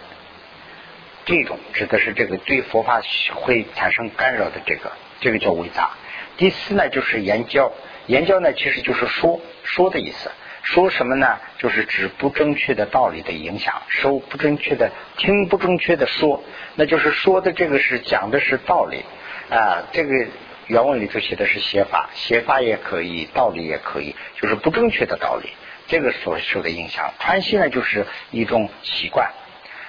[1.26, 3.02] 这种指的是这个对佛法
[3.36, 5.92] 会产生干扰的这个，这个叫为杂。
[6.38, 7.72] 第四呢就是言教，
[8.06, 10.32] 言教呢其实就是说说的意思。
[10.64, 11.40] 说什么呢？
[11.60, 16.44] 就是指不正确的道理的影响，受不正确的听不正确的说，
[16.76, 19.06] 那就是说的这个是讲的是道理
[19.50, 19.88] 啊。
[19.94, 20.28] 这个
[20.66, 25.52] 原文里头写的是写法，写法也可以，道理也可以，就是不正确的道理，
[25.88, 27.14] 这个所受的影响。
[27.18, 29.32] 传习呢，就是一种习惯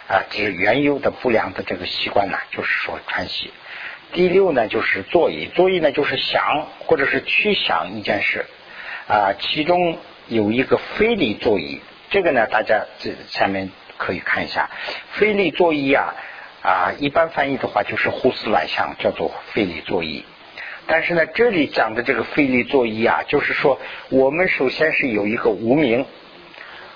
[0.08, 3.52] 啊，指原有的不良的这个习惯呢，就是说穿习。
[4.12, 8.46] 第六呢，就是作意，作意呢就是想或者是去想一件事
[9.06, 9.98] 啊，其中。
[10.30, 14.68] 有一个非力作意，这个呢，大家这下面可以看一下，
[15.12, 16.12] 非力作意啊
[16.62, 20.26] 啊，一般翻译的话就是胡思乱想，叫做非力作意。
[20.86, 26.04] 但是呢，这里讲的这个非力作意啊，就是说我们首先是有一个无名，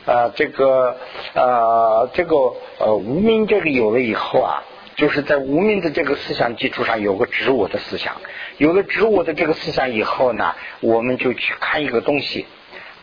[0.04, 0.96] 呃，这个
[1.34, 2.36] 呃，这个
[2.78, 4.62] 呃无名这个有了以后啊，
[4.96, 8.14] 就是在无名的这个思想基础上有个执我的思想，
[8.58, 12.46] 有了执我的这个思想以后呢，我们就去看一个东西。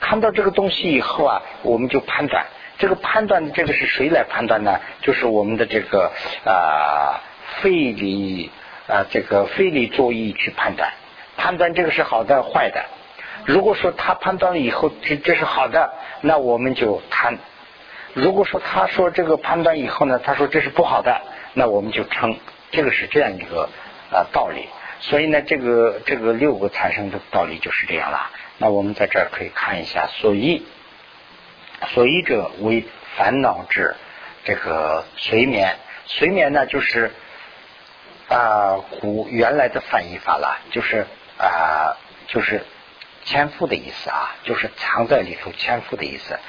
[0.01, 2.45] 看到这个东西以后啊，我们就判断，
[2.77, 4.79] 这个判断的这个是谁来判断呢？
[5.01, 6.11] 就是我们的这个
[6.45, 7.21] 啊
[7.61, 8.49] 费力
[8.87, 10.93] 啊这个费力作意去判断，
[11.37, 12.85] 判断这个是好的坏的。
[13.45, 17.35] 如果说他判断了以后这这是好的，那我们就贪；
[18.13, 21.21] 如果说他说这个判断以后呢，他说这是不好的，
[21.53, 22.37] 那我们就称。
[22.71, 23.69] 这个是这样一个
[24.11, 24.67] 啊道理。
[25.01, 28.29] 所以呢，这个这个六个产生的道理就是这样了。
[28.57, 30.65] 那我们在这儿可以看一下，所依，
[31.93, 32.83] 所依者为
[33.15, 33.95] 烦恼之
[34.43, 37.13] 这个随眠，随眠呢就是
[38.27, 41.07] 啊古原来的翻译法了，就是
[41.37, 41.95] 啊
[42.27, 42.61] 就是
[43.23, 46.39] 潜伏的意思啊，就是藏在里头潜伏的意思。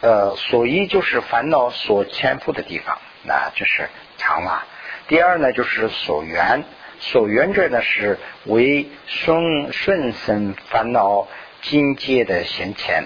[0.00, 4.64] 呃，所依就是烦恼所潜伏的地方，那就是藏了。
[5.08, 6.64] 第二呢就是所缘。
[7.00, 11.28] 所缘者呢是为顺顺生烦恼
[11.62, 13.04] 境界的先前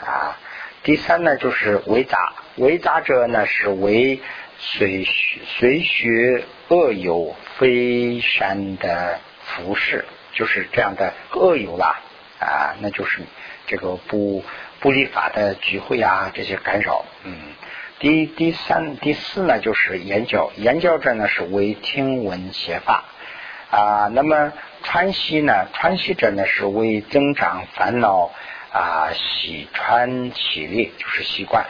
[0.00, 0.38] 啊。
[0.84, 4.20] 第三呢就是为杂，为杂者呢是为
[4.58, 5.04] 随
[5.58, 10.04] 随学恶友非善的服饰，
[10.34, 12.00] 就是这样的恶友啦
[12.42, 13.20] 啊，那就是
[13.66, 14.44] 这个不
[14.80, 17.34] 不立法的聚会啊这些干扰，嗯。
[17.98, 23.04] 第第三第四呢就是言教，言教者呢是为听闻写法
[23.70, 28.30] 啊，那么传习呢，传习者呢是为增长烦恼。
[28.74, 31.66] 啊，喜穿起立就是习惯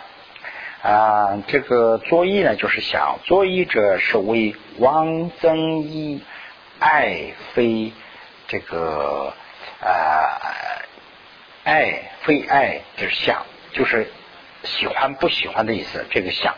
[0.84, 1.42] 啊。
[1.48, 6.22] 这个作意呢，就是想作意者是为汪增益
[6.78, 7.92] 爱非
[8.46, 9.34] 这个
[9.82, 10.40] 啊
[11.64, 14.08] 爱非爱就是想，就是
[14.62, 16.06] 喜欢不喜欢的意思。
[16.10, 16.54] 这个想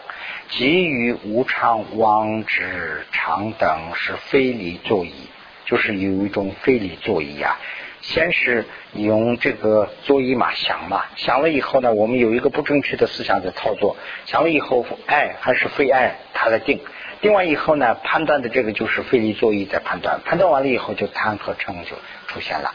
[0.50, 5.28] 基于无常妄执常等是非理作意，
[5.64, 7.58] 就是有一种非理作意啊。
[8.02, 13.96] 先是用这个作意嘛想嘛，想了以后呢，我们有一个不正确的思想在操作，
[14.26, 16.80] 想了以后爱还是非爱，他来定，
[17.22, 21.96] 定完以后呢，判断的这个就是非理作意在判断，判断完了以后就贪和嗔就
[22.26, 22.74] 出现了。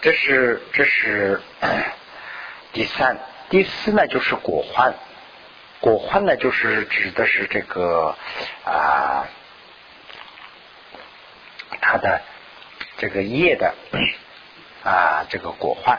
[0.00, 1.40] 这是这是
[2.72, 4.94] 第三，第四呢就是果患，
[5.80, 8.16] 果患呢就是指的是这个
[8.64, 9.26] 啊，
[11.80, 12.20] 它的。
[12.98, 13.74] 这个叶的
[14.84, 15.98] 啊，这个果患，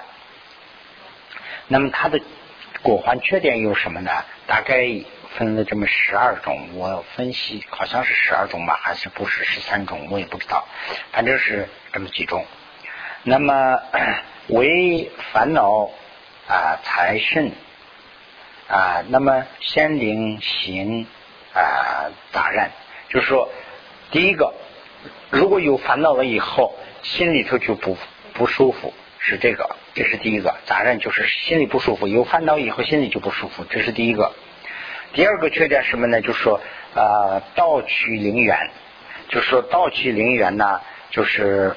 [1.68, 2.22] 那么它的
[2.84, 4.12] 果患缺点有什么呢？
[4.46, 4.86] 大概
[5.36, 10.68] 分了这么十二种，我分析好像是十二种吧，还是不是十三种，我也不知道，
[11.12, 12.46] 反正是这么几种。
[13.24, 13.80] 那么
[14.48, 15.90] 为烦恼
[16.48, 17.52] 啊财甚
[18.68, 21.06] 啊，那么先灵行
[21.54, 22.72] 啊杂然，
[23.10, 23.50] 就是说
[24.12, 24.54] 第一个，
[25.30, 26.76] 如果有烦恼了以后。
[27.04, 27.98] 心里头就不
[28.36, 30.54] 不舒服，是这个，这是第一个。
[30.68, 34.32] 杂然就是心里不舒服，有烦恼以后心里就不舒服，这是第一个。
[35.14, 36.22] 第二个缺点什么呢？
[36.22, 36.62] 就是说
[36.94, 38.70] 啊，盗取灵源，
[39.30, 41.76] 就是说盗取灵源呢，就是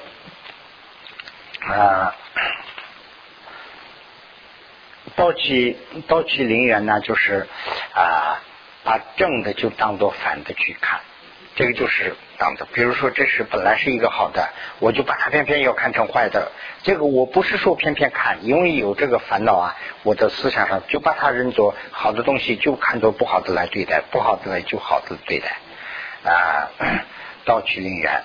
[1.67, 2.15] 啊，
[5.15, 7.47] 盗取盗取灵园呢，就是
[7.93, 8.39] 啊，
[8.83, 10.99] 把正的就当做反的去看。
[11.55, 14.49] 这个就是当的，比如说这是本来是一个好的，
[14.79, 16.51] 我就把它偏偏要看成坏的。
[16.83, 25.57] 这个我不是说偏偏看，因为有这个烦恼啊，我的思想上就把它认作好的东西，就看作不好的来对待，不好的来就好的对待
[26.29, 26.69] 啊，
[27.45, 28.21] 盗取灵园。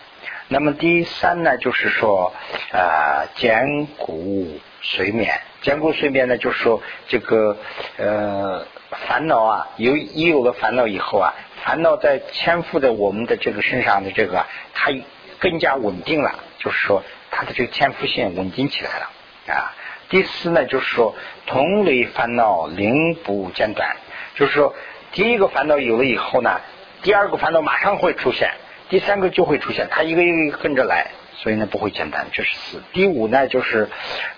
[0.52, 2.34] 那么第三呢，就是说
[2.72, 7.56] 啊，坚固睡眠，坚固睡眠呢，就是说这个
[7.96, 8.66] 呃
[9.06, 11.32] 烦恼啊，有一有了烦恼以后啊。
[11.62, 14.44] 烦恼在潜伏在我们的这个身上的这个，
[14.74, 14.90] 它
[15.38, 19.72] 更加稳定了，就是说它的这个潜伏性稳定起来了啊。
[20.08, 21.14] 第四呢，就是说
[21.46, 23.94] 同类烦恼零不间断，
[24.34, 24.74] 就是说
[25.12, 26.60] 第一个烦恼有了以后呢，
[27.02, 28.50] 第二个烦恼马上会出现，
[28.90, 32.26] 第三个就会出现，它一个一个跟着来，所以呢不会简单。
[32.32, 32.82] 这是四。
[32.92, 33.88] 第五呢，就是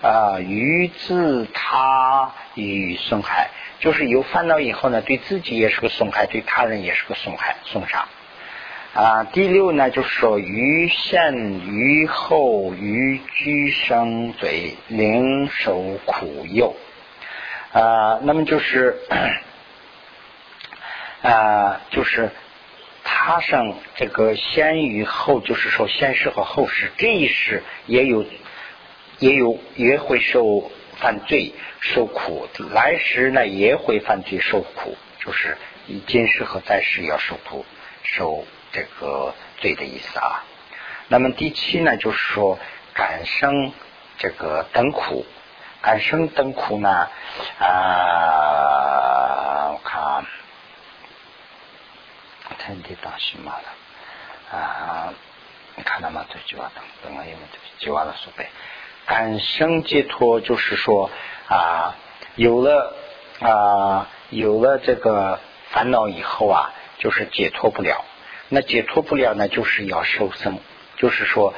[0.01, 3.49] 啊，于自他与损害。
[3.79, 8.07] 就是有烦恼以后呢，对自己也是个损害，对他人也是个损害、损伤
[8.93, 9.25] 啊。
[9.25, 16.73] 第六呢，就是说于现于后于居生嘴，灵受苦忧
[17.73, 18.19] 啊。
[18.21, 18.95] 那么就是
[21.21, 22.29] 啊，就是
[23.25, 28.25] 他生这个先与后，就是说先世和后世这一世也有
[29.19, 30.69] 也有也会受。
[30.95, 35.57] 犯罪受苦，来时呢也会犯罪受苦，就是
[36.05, 37.65] 今世和在世要受苦、
[38.03, 40.45] 受这个罪的意思啊。
[41.09, 42.59] 那么第七呢，就是说
[42.93, 43.73] 感生
[44.17, 45.25] 这个等苦，
[45.81, 47.09] 感生等苦呢
[47.59, 47.65] 啊，
[49.73, 50.25] 我看
[52.65, 55.13] 天地大喜嘛了啊，
[55.75, 56.25] 你看到吗？
[56.29, 58.47] 这句话等等了，因为这句话的说背。
[59.05, 61.09] 感生解脱，就是说
[61.49, 61.95] 啊，
[62.35, 62.95] 有了
[63.41, 65.39] 啊，有了这个
[65.71, 68.05] 烦恼以后啊，就是解脱不了。
[68.47, 70.59] 那解脱不了呢，就是要受生，
[70.95, 71.53] 就是说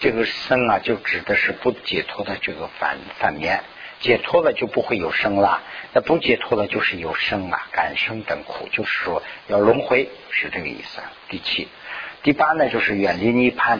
[0.00, 3.62] 这个生啊，就指的是不解脱的这个反反面。
[4.02, 5.62] 解脱了就不会有生了，
[5.94, 11.00] 那不解脱了就是有生啊，感生等苦，就是说要轮回，是这个意思。
[11.30, 11.68] 第七、
[12.22, 13.78] 第八呢，就是远离涅槃。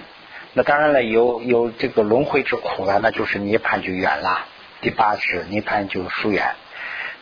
[0.55, 4.47] 那当然了，有有这个轮回之苦了，那就是涅槃就远了。
[4.81, 6.55] 第八是涅槃就疏远。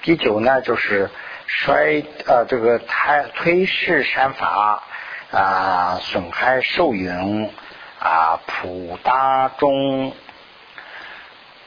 [0.03, 1.11] 第九呢，就是
[1.47, 4.83] 衰呃这个胎推世善法
[5.31, 7.51] 啊损害受用
[7.99, 10.13] 啊普达中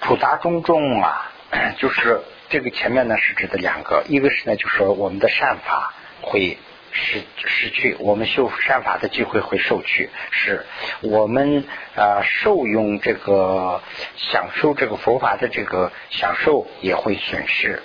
[0.03, 1.31] 普达中众啊，
[1.79, 6.57] 就是这个前面呢是指的两个，一个是呢就是说我们的善法会。
[6.95, 10.63] 失失去，我们修善法的机会会受去，是
[11.01, 11.63] 我们
[11.95, 13.81] 啊受用这个
[14.15, 17.81] 享受这个佛法的这个享受也会损失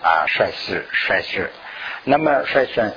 [0.00, 1.50] 啊衰失衰失。
[2.04, 2.94] 那么衰损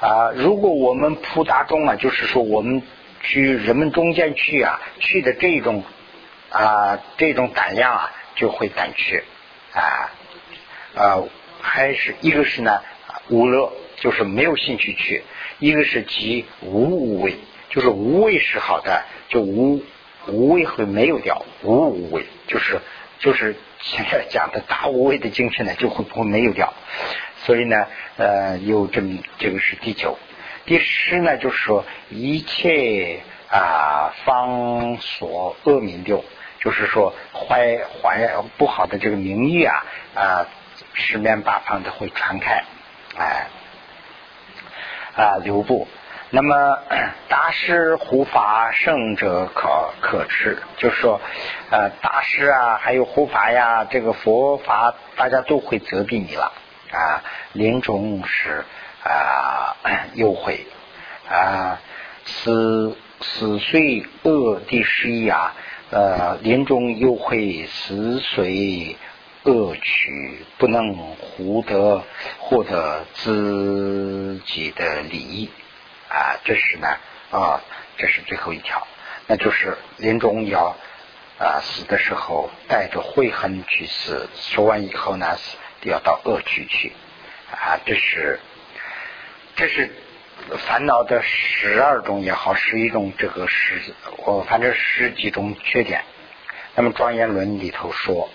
[0.00, 2.82] 啊，如果我们普达中啊，就是说我们
[3.20, 5.84] 去人们中间去啊，去的这种
[6.54, 9.22] 啊这种胆量啊就会胆怯
[9.72, 10.10] 啊
[10.94, 11.22] 啊，
[11.60, 12.80] 还是一个是呢
[13.28, 13.72] 无乐。
[13.96, 15.22] 就是没有兴趣去，
[15.60, 17.38] 一个是即无无为，
[17.70, 19.82] 就是无为是好的，就无
[20.26, 22.80] 无为会没有掉，无无为就是
[23.20, 26.74] 就是现在 讲的大无畏的精神呢，就会不会没有掉。
[27.44, 27.86] 所以呢，
[28.18, 30.18] 呃，有这么这个是第九，
[30.66, 36.24] 第十呢，就是说一切啊方所恶名六，
[36.64, 39.84] 就是说坏坏不好的这个名誉啊
[40.14, 40.46] 啊，
[40.94, 42.64] 十面八方的会传开，
[43.18, 43.46] 哎。
[45.16, 45.86] 啊，留步。
[46.30, 46.78] 那么
[47.28, 51.20] 大师护法圣者可可持，就是说，
[51.70, 56.52] 呃，大师啊，还有护法呀，这个佛法大家都会责备你了
[56.90, 57.22] 啊。
[57.52, 58.64] 临终时
[59.04, 59.76] 啊，
[60.14, 60.66] 又会
[61.30, 61.78] 啊，
[62.24, 65.54] 死死碎恶第十一啊，
[65.94, 68.96] 呃，临终又会死碎。
[69.46, 72.02] 恶取不能获得
[72.38, 75.50] 获得自己的利益
[76.08, 76.88] 啊，这是呢
[77.30, 77.60] 啊，
[77.98, 78.86] 这是最后一条，
[79.26, 80.74] 那就是临终要
[81.38, 85.36] 啊死的时候带着悔恨去死，说完以后呢
[85.82, 86.94] 要到恶趣去
[87.52, 88.40] 啊，这是
[89.56, 89.90] 这是
[90.58, 93.80] 烦恼的十二种也好，十一种这个十
[94.18, 96.02] 我反正十几种缺点。
[96.74, 98.28] 那么庄严论里头说。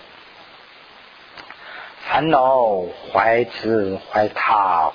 [2.08, 4.90] 烦恼怀自怀他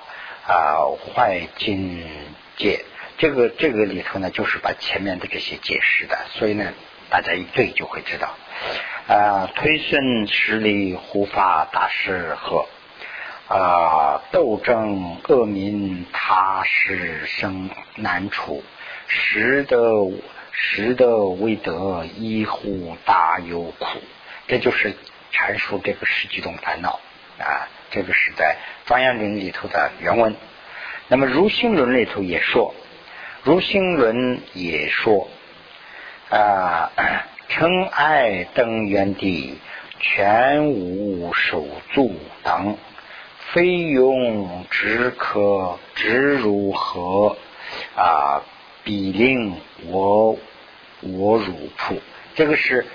[0.47, 0.83] 啊
[1.15, 2.03] 坏境
[2.57, 2.83] 界，
[3.17, 6.73] 这个这个里头呢，就是把前面的这些解释的，所以呢，
[7.09, 8.35] 大家一对就会知道
[9.07, 9.49] 啊。
[9.55, 12.67] 推顺实力护法大师和
[13.47, 18.63] 啊斗争恶民他是生难处，
[19.07, 19.79] 实得
[20.51, 23.99] 实得未得一乎大有苦，
[24.47, 24.93] 这就是。
[25.37, 26.97] 阐述这个十几种烦恼
[27.39, 28.55] 啊，这个是在
[28.87, 30.33] 《庄严论》里头的原文。
[31.09, 32.73] 那么《如心论》里头也说，
[33.43, 34.15] 《如心论》
[34.53, 35.27] 也说
[36.29, 36.89] 啊，
[37.49, 39.59] 尘埃登原地，
[39.99, 42.77] 全无手足等，
[43.53, 47.37] 非用只可知如何
[47.95, 48.41] 啊？
[48.83, 49.55] 比令
[49.87, 50.37] 我
[51.01, 51.99] 我汝仆，
[52.35, 52.85] 这个是。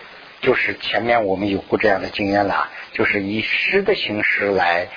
[0.42, 4.88] 就是前面我们有过这样的经验了，就是以诗的形式来，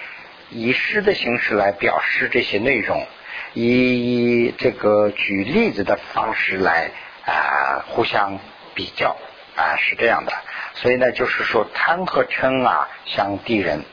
[0.50, 3.06] 以诗的形式来表示这些内容，
[3.54, 6.92] 以这个举例子的方式来
[7.26, 8.40] 啊互相
[8.74, 9.18] 比较
[9.58, 10.32] 啊是这样的，
[10.76, 13.84] 所以呢就是说贪和嗔啊像敌人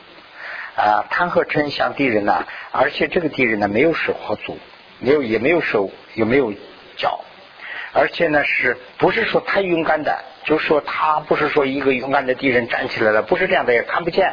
[0.80, 4.58] 啊贪和嗔像敌人呢，而且这个敌人呢没有手和足，
[4.98, 6.52] 没有也没有手也没有
[6.96, 7.24] 脚。
[7.92, 10.24] 而且呢，是不是说太勇敢的？
[10.44, 14.32] 就说他不是说一个勇敢的敌人站起来了，不是这样的，也看不见，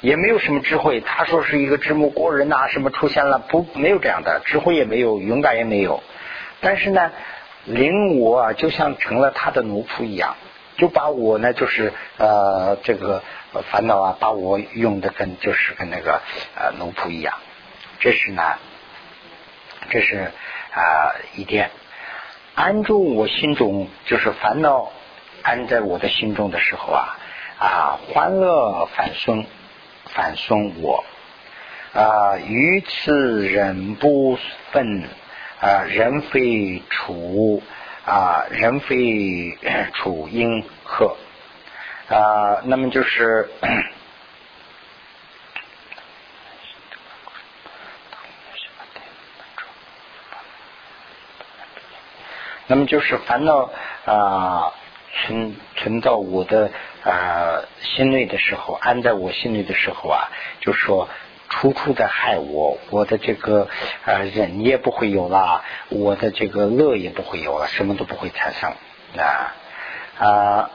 [0.00, 1.00] 也没有什么智慧。
[1.00, 3.38] 他说是一个智目过人呐，什么出现了？
[3.38, 6.02] 不，没有这样的，智慧也没有，勇敢也没有。
[6.60, 7.10] 但是呢，
[7.64, 10.36] 令我就像成了他的奴仆一样，
[10.76, 13.22] 就把我呢，就是呃，这个
[13.70, 16.20] 烦恼啊，把我用的跟就是跟那个
[16.56, 17.34] 呃奴仆一样。
[17.98, 18.42] 这是呢，
[19.90, 20.30] 这是
[20.72, 21.70] 啊一点。
[22.54, 24.92] 安住我心中，就是烦恼
[25.42, 27.18] 安在我的心中的时候啊
[27.58, 29.46] 啊，欢乐反孙
[30.06, 31.04] 反孙我
[31.94, 34.38] 啊，于此人不
[34.72, 35.04] 分
[35.60, 37.62] 啊，人非处
[38.04, 39.56] 啊，人非
[39.94, 41.16] 处因何
[42.10, 42.60] 啊？
[42.64, 43.48] 那么就是。
[52.66, 53.68] 那么就是烦恼
[54.04, 54.72] 啊
[55.12, 56.70] 存存到我的
[57.02, 60.30] 啊心内的时候，安在我心里的时候啊，
[60.60, 61.08] 就说
[61.48, 63.66] 处处的害我，我的这个
[64.04, 68.72] 啊忍也不会有了，我的这个乐也不会有了，什么都不会产生
[69.18, 69.52] 啊
[70.20, 70.70] 啊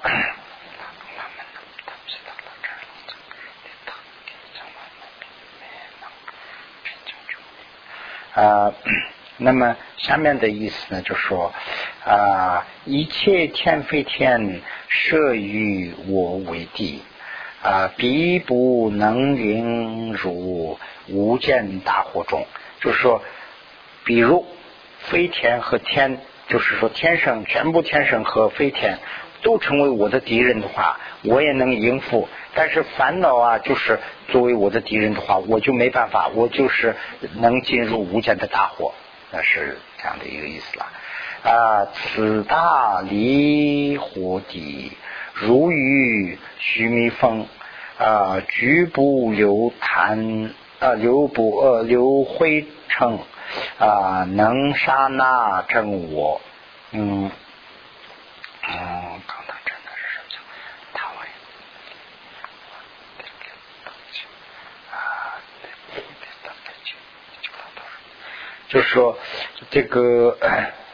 [8.35, 8.73] 啊
[9.37, 11.51] 那么下面的意思呢，就说
[12.05, 17.01] 啊，一切天非天，设于我为地
[17.61, 20.79] 啊，必不能引入
[21.09, 22.45] 无间大火中。
[22.79, 23.21] 就是说，
[24.05, 24.45] 比如
[24.99, 26.17] 飞天和天，
[26.47, 28.99] 就是说天上全部天上和飞天
[29.45, 32.27] 都成为我的敌人的话，我也能应付。
[32.55, 36.95] 但是烦恼啊，就是作为我的敌人的话，我就没办法，我就是
[37.35, 38.91] 能进入无间的大火。
[39.31, 40.85] 那是这样的一个意思了
[41.43, 41.85] 啊！
[41.93, 44.91] 此大离火底，
[45.33, 47.45] 如遇徐弥峰
[47.99, 53.19] 啊，局部流痰啊，流不呃流灰尘
[53.77, 56.41] 啊，能刹那正我
[56.91, 57.29] 嗯
[58.67, 59.21] 嗯。
[68.67, 69.17] 就是说，
[69.69, 70.37] 这个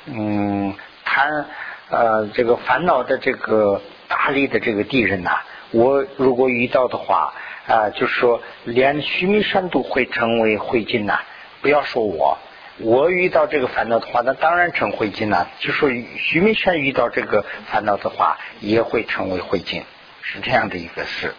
[0.06, 1.46] 嗯，贪
[1.90, 5.40] 呃，这个烦恼的这个大力的这个敌人呐，
[5.72, 7.34] 我如果遇到的话
[7.68, 11.20] 啊，就是说，连须弥山都会成为灰烬呐。
[11.62, 12.38] 不要说我，
[12.80, 15.48] 我遇到这个烦恼的话，那当然成灰烬了。
[15.60, 19.84] 就说须弥山遇到这个烦恼的话，也会成为灰烬，
[20.22, 21.36] 是这样的一个事。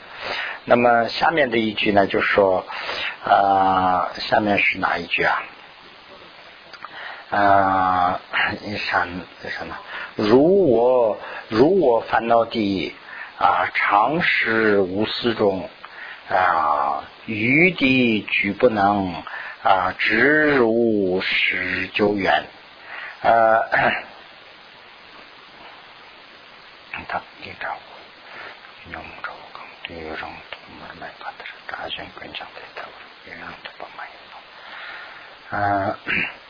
[0.64, 2.64] 那么下面的一句呢，就说
[3.24, 5.42] 啊，下面是哪一句啊？
[7.32, 8.20] 啊，
[8.60, 9.08] 你想
[9.48, 9.74] 什么？
[10.16, 11.18] 如我
[11.48, 12.94] 如我烦恼地
[13.38, 15.66] 啊，常时无思中
[16.28, 19.14] 啊，余地举不能
[19.62, 22.44] 啊，直如十九远。
[23.22, 23.62] 呃，
[27.08, 27.74] 他一张，
[28.92, 30.30] 用着更对让同
[30.78, 32.86] 门来把的是大选更强的头，
[33.26, 34.12] 也让他不满意
[35.56, 35.96] 了。
[36.04, 36.41] 嗯。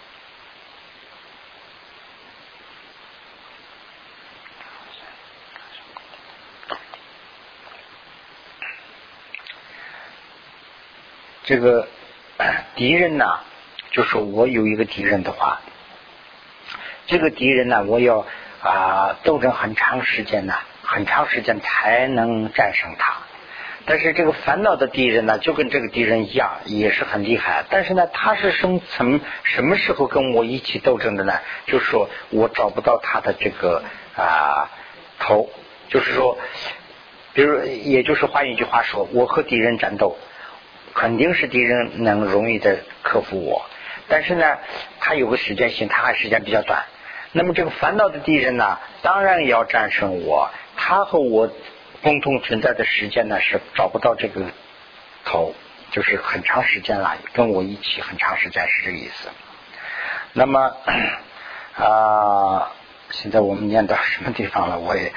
[11.45, 11.88] 这个
[12.76, 13.24] 敌人呢，
[13.90, 15.61] 就是我有一个敌人的话，
[17.07, 18.24] 这个敌人呢，我要
[18.62, 23.14] 啊斗争很长时间呢，很长时间才能战胜他。
[23.84, 27.64] 但是这个烦恼的敌人呢，就跟这个敌人一样，也是很厉害。
[27.68, 31.34] 但是呢，他是生从什么时候跟我一起斗争的呢？
[31.66, 33.82] 就是说我找不到他的这个
[34.16, 34.70] 啊
[35.18, 35.51] 头，
[35.88, 36.38] 就是说，
[37.34, 40.16] 比如，也就是换一句话说，我和敌人战斗。
[40.95, 43.64] 肯定是敌人能容易的克服我，
[44.09, 44.59] 但是呢，
[45.01, 46.84] 他有个时间性，他还时间比较短。
[47.32, 50.51] 那么这个烦恼的敌人呢，当然也要战胜我。
[50.76, 51.51] 他和我
[52.03, 54.45] 共同存在的时间呢，是找不到这个
[55.24, 55.55] 头，
[55.90, 59.30] 就是很长时间了，跟我一起很长时间是这个意思。
[60.34, 60.76] 那么
[61.78, 62.72] 啊，
[63.11, 64.78] 现在我们念到什么地方了？
[64.78, 65.12] 我也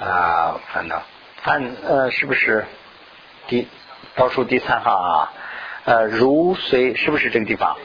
[0.00, 1.02] 啊，烦恼，
[1.42, 2.64] 烦呃，是不是
[3.48, 3.68] 第？
[4.16, 5.32] 倒数第三行啊，
[5.84, 7.76] 呃，如随是不是这个地方？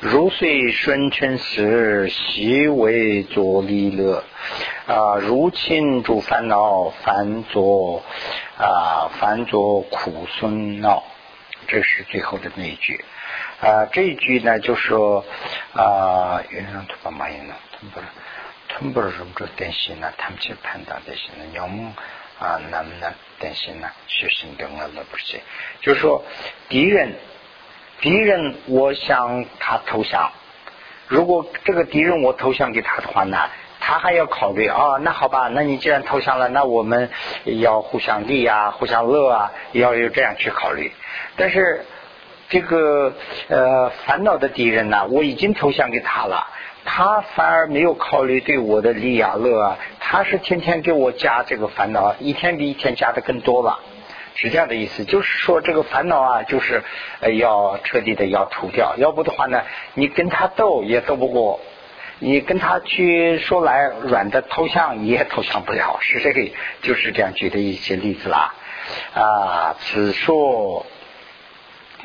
[0.00, 4.22] 如随顺权时，习为作利乐
[4.86, 8.02] 啊，如亲诸烦恼，烦作
[8.58, 11.02] 啊，烦作苦孙恼。
[11.68, 13.02] 这是最后的那一句
[13.62, 15.24] 啊，这一句呢，就说
[15.72, 18.06] 啊，原谅他把马云了，他不是，
[18.68, 21.94] 他不是什么这担心呢，他们去判断担心呢，要么。
[22.42, 23.88] 啊，那那担心呢？
[24.08, 25.38] 学心等了了不是？
[25.80, 26.24] 就是说，
[26.68, 27.14] 敌人，
[28.00, 30.32] 敌人，我向他投降。
[31.06, 33.38] 如果这个敌人我投降给他的话呢，
[33.78, 34.96] 他还要考虑啊。
[35.02, 37.10] 那好吧，那你既然投降了，那我们
[37.44, 40.90] 要互相利啊，互相乐啊，要有这样去考虑。
[41.36, 41.86] 但是
[42.48, 43.14] 这个
[43.48, 46.48] 呃烦恼的敌人呢，我已经投降给他了。
[46.84, 53.78] 他反而没有考虑对我的利啊乐啊，他是天天给我加这个烦恼，一天比一天加的更多了，
[54.34, 55.04] 是这样的意思。
[55.04, 56.82] 就是说这个烦恼啊，就是
[57.38, 59.62] 要彻底的要除掉，要不的话呢，
[59.94, 61.60] 你跟他斗也斗不过，
[62.18, 66.50] 你跟他去说来软的投降也投降不了，是这个，
[66.82, 68.54] 就是这样举的一些例子啦。
[69.14, 70.84] 啊，此说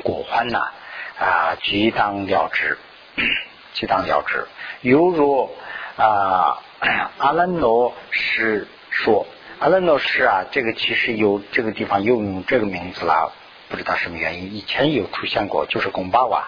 [0.04, 0.70] 果欢呐，
[1.18, 2.78] 啊，即当了之，
[3.74, 4.46] 即当了之。
[4.82, 5.50] 犹如
[5.96, 6.62] 啊，
[7.18, 9.26] 阿兰诺是说，
[9.58, 13.32] 阿兰诺是啊，这个其实有这个地方又用这个名字了，
[13.68, 14.54] 不知道什么原因。
[14.54, 16.46] 以前有出现过，就是贡巴瓦，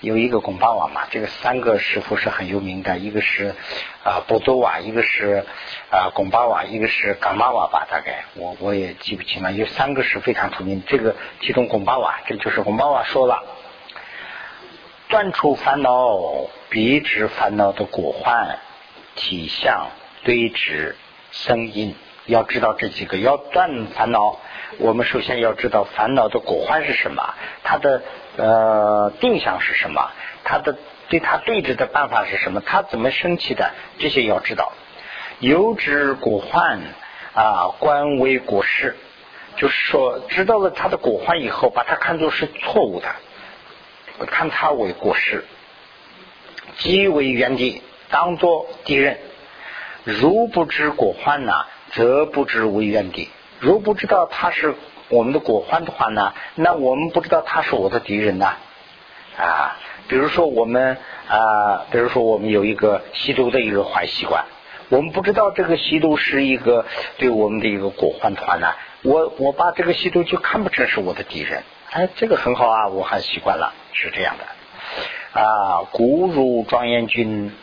[0.00, 3.56] 有一个贡巴瓦嘛，这个三个师傅是很有名的，一个是
[4.04, 5.44] 啊波多瓦，一个是
[5.90, 9.50] 啊贡巴瓦，一个是冈巴瓦吧，大概我我也记不清了。
[9.50, 13.42] 有三个是非常出名，这个其中贡巴瓦，这就是贡巴瓦说了。
[15.08, 18.58] 断除烦恼，必知烦恼的果患、
[19.14, 19.88] 体相、
[20.24, 20.94] 对峙、
[21.30, 21.94] 声音。
[22.26, 24.40] 要知道这几个，要断烦恼，
[24.78, 28.02] 我们首先要知道烦恼的果患是什么，它的
[28.36, 30.10] 呃定向是什么，
[30.42, 30.76] 它的
[31.08, 34.72] 对它对峙的办法是什么，它怎么升起的，这些要知道。
[35.38, 36.80] 有知果患
[37.32, 38.96] 啊，观为果事，
[39.56, 43.08] 就是说知道了它的果患以后，把它看作是错误的，
[44.24, 45.44] 看他为果事，
[46.78, 49.18] 即为原敌，当作敌人。
[50.04, 51.52] 如不知果患呢？
[51.92, 53.28] 则不知为原敌。
[53.60, 54.74] 如不知道他是
[55.08, 58.46] 我们的果患的话呢，那我们不知道他是我的敌人呢
[59.38, 59.76] 啊。
[60.08, 60.98] 比如说我们
[61.28, 64.44] 啊，比如说我们有一个吸毒的一个坏习惯，
[64.88, 66.84] 我们不知道这个吸毒是一个
[67.18, 71.62] 对我们的一个果患的话呢，我我把这个吸毒就看不成是我的敌人。
[71.96, 75.82] 哎，这个很好啊，我还习惯了，是这样的啊。
[75.92, 77.54] 古如庄严君。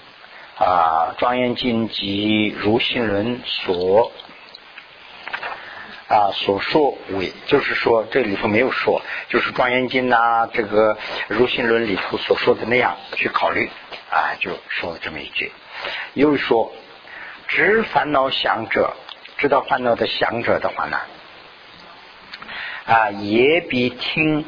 [0.55, 4.11] 啊，庄严经及如心论所
[6.07, 10.95] 啊所说为，就是说这里头没有说，就是庄严经呐，这个
[11.27, 13.67] 如心论里头所说的那样去考虑
[14.11, 15.51] 啊，就说了这么一句。
[16.13, 16.71] 又说
[17.47, 18.93] 知烦恼想者，
[19.37, 20.99] 知道烦恼的想者的话呢，
[22.85, 24.45] 啊，也比听，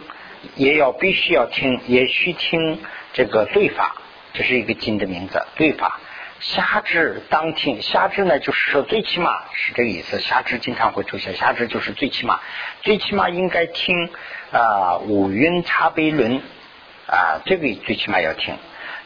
[0.55, 2.81] 也要必须要听，也需听
[3.13, 3.95] 这个对法。
[4.33, 5.99] 这是一个经的名字，对法。
[6.41, 10.19] 瞎知当听，瞎知呢，就是说最起码是这个意思。
[10.19, 12.41] 瞎知经常会出现，瞎知就是最起码，
[12.81, 14.09] 最起码应该听
[14.51, 16.41] 啊五蕴差别论
[17.07, 18.57] 啊，这个最起码要听。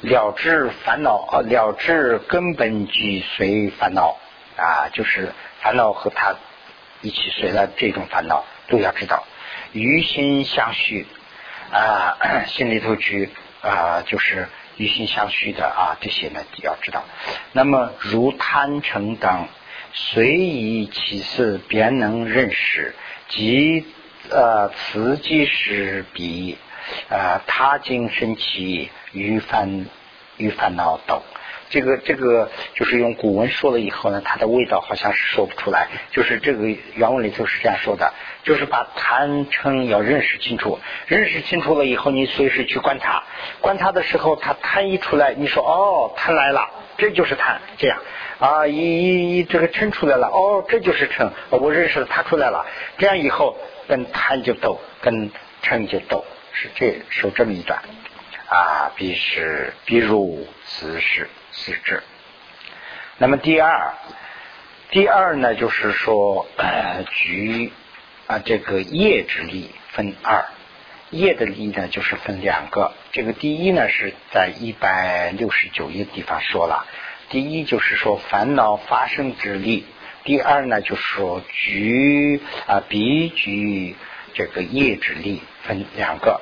[0.01, 4.17] 了知烦恼啊，了知根本具随烦恼
[4.57, 6.36] 啊，就是烦恼和他
[7.01, 9.26] 一起随了这种烦恼都要知道。
[9.74, 11.05] 于心相续
[11.72, 12.17] 啊，
[12.47, 13.30] 心里头去
[13.61, 14.47] 啊，就是。
[14.78, 17.03] 于心相续的啊，这些呢要知道。
[17.51, 19.49] 那么如贪嗔等，
[19.91, 22.95] 随以其事，便能认识，
[23.28, 23.86] 即
[24.30, 26.57] 呃此即是比
[27.09, 29.86] 呃他经生起与烦
[30.38, 31.22] 与烦恼等。
[31.70, 35.88] 这个这个就是用古文说了以后呢，它的味道好像是说不出来。
[36.11, 38.13] 就是这个原文里头是这样说的，
[38.43, 43.24] 就是把贪嗔要认识清楚，认识清楚了以后，你随时去观察，
[43.61, 47.99] 观察的时候，它贪一出来，你说哦，贪来了，这就是贪，这样。
[48.39, 52.65] 啊，一一一这个嗔出来了，哦，这就是嗔，我认识了它出来了，
[52.97, 53.57] 这样以后
[53.88, 55.30] 跟贪就斗，跟
[55.61, 57.80] 嗔就斗，是这说这么一段。
[58.47, 61.30] 啊，必是比如此事。
[61.52, 62.04] 四智。
[63.18, 63.95] 那么第二，
[64.91, 67.74] 第二呢，就是说，呃，举
[68.28, 70.45] 啊这个业之力分二，
[71.10, 72.93] 业的力呢就是分两个。
[73.12, 76.86] 这个第一呢是在一百六十九页地方说了，
[77.30, 79.86] 第一就是说烦恼发生之力，
[80.24, 83.97] 第二呢就是说举啊比举
[84.34, 86.39] 这个业之力分两个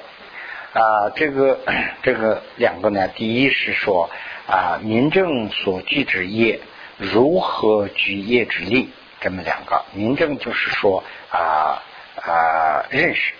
[0.74, 1.60] 啊，这个
[2.04, 4.12] 这个两个呢，第一是说。
[4.48, 6.62] 啊，民政所具之业，
[6.98, 8.90] 如何举业之力？
[9.20, 11.82] 这么两个，民政就是说啊
[12.16, 13.34] 啊认识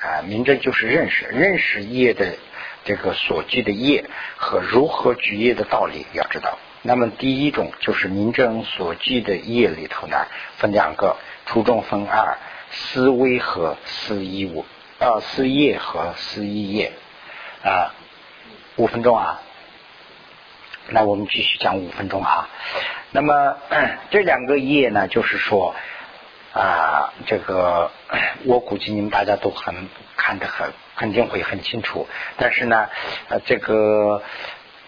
[0.00, 2.36] 啊，民政就是认识，认识业的
[2.84, 4.04] 这个所具的业
[4.36, 6.56] 和如何举业的道理要知道。
[6.82, 12.38] 那么第一种就是民政所具的业里头呢，分两个，初中分二，
[12.70, 14.64] 思维和思义物
[14.98, 16.92] 啊，思业和思义业
[17.62, 17.92] 啊，
[18.76, 19.40] 五分钟啊。
[20.88, 22.48] 那我们继续讲五分钟啊。
[23.10, 23.56] 那么
[24.10, 25.74] 这两个业呢，就是说
[26.52, 27.90] 啊，这个
[28.44, 32.06] 我估计你们大家都很看得很肯定会很清楚。
[32.36, 32.88] 但是呢，
[33.28, 34.22] 呃，这个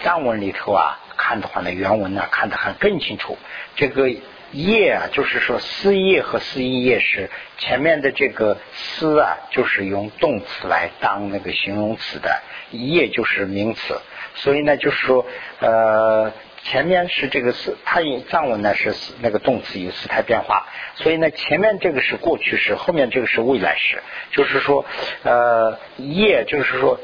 [0.01, 3.39] 藏文里头啊，看的话呢，原文呢看得很更清楚。
[3.75, 4.11] 这个
[4.53, 14.01] 业啊，就是说思业和思义业是前面的这个思啊，就是用动词来当那个形容词的，业就是名词。
[14.37, 15.27] 所以呢，就是说，
[15.61, 16.33] 呃，
[16.63, 20.67] 前面是这个是它以藏文呢是那个动词有时态变化，
[20.97, 24.85] 所以呢，前面这个是过去式，后面这个是未来式，就是说，
[25.25, 27.01] 呃，业就是说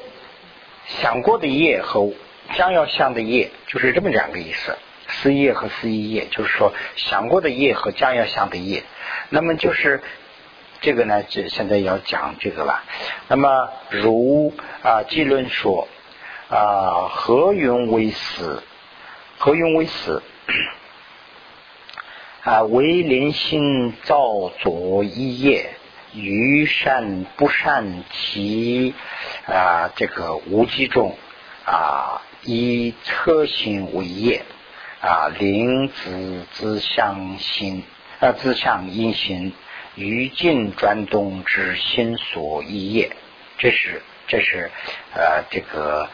[0.86, 2.12] 想过的业和
[2.54, 4.76] 将要想的业，就是这么两个意思，
[5.08, 8.82] 思业和思意业，就是说想过的业和将要想的业，
[9.30, 10.02] 那么就是
[10.82, 12.82] 这个呢，就现在要讲这个了。
[13.28, 14.52] 那么如
[14.82, 15.88] 啊，记论说。
[16.52, 18.62] 啊，何云为死？
[19.38, 20.22] 何云为死？
[22.42, 25.70] 啊，为灵心造作一业，
[26.12, 28.92] 于善不善其
[29.46, 31.16] 啊，这个无机中
[31.64, 34.42] 啊，以车心为业
[35.00, 37.82] 啊，灵子之相心
[38.20, 39.54] 啊，之相因心，
[39.94, 43.16] 于尽转动之心所一业。
[43.56, 44.70] 这是这是
[45.14, 46.10] 呃这个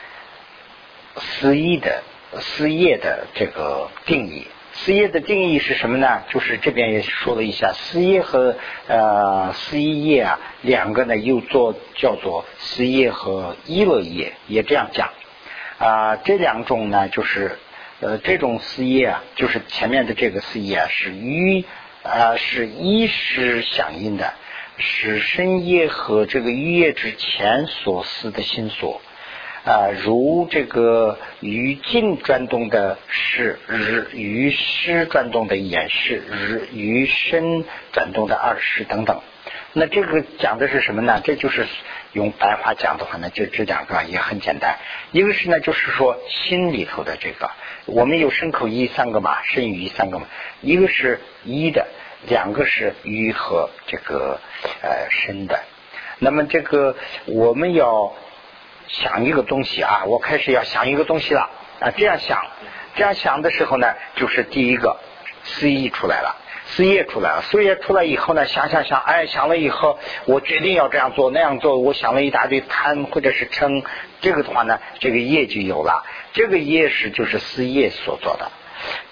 [1.21, 2.03] 思意的
[2.41, 4.47] 思业的这个定义。
[4.73, 6.23] 思业的定义是什么呢？
[6.31, 8.57] 就是这边也说了一下，思业和
[8.87, 15.11] 呃思一业啊，两个呢又做叫做思业和一乐业，也这样讲
[15.79, 16.17] 啊。
[16.17, 17.59] 这两种呢，就是
[18.01, 21.65] 呃这种思业啊，就是前面的这个思业啊，是与
[22.05, 24.33] 啊是一时响应的。
[24.81, 29.03] 是深夜和这个欲业之前所思的心所
[29.69, 39.21] 啊，如这个于静转动的是日，于湿转动的眼是日，于身转动的二十等等。
[39.75, 41.21] 那这个讲的是什么呢？
[41.23, 41.67] 这就是
[42.15, 44.79] 用白话讲的话呢，就这两个也很简单。
[45.13, 47.51] 一个是呢，就是说心里头的这个，
[47.85, 50.27] 我们有身口意三个嘛，身语三个嘛，
[50.63, 51.87] 一个是一的。
[52.27, 54.41] 两个是鱼和这个
[54.83, 55.61] 呃生的，
[56.19, 56.97] 那么这个
[57.27, 58.13] 我们要
[58.89, 61.51] 想一个东西啊，我开始要想一个东西了。
[61.81, 62.45] 啊，这样想，
[62.97, 64.99] 这样想的时候呢，就是第一个
[65.45, 66.37] 思意出来了，
[66.67, 73.85] 思业出来了，思业出来以后呢，想想想，哎，想了以后，我决定要这样做那样做，我想了一大堆贪或者是嗔，
[74.21, 78.51] 这个的话呢，这个业就有了，这个业是就是思业所做的。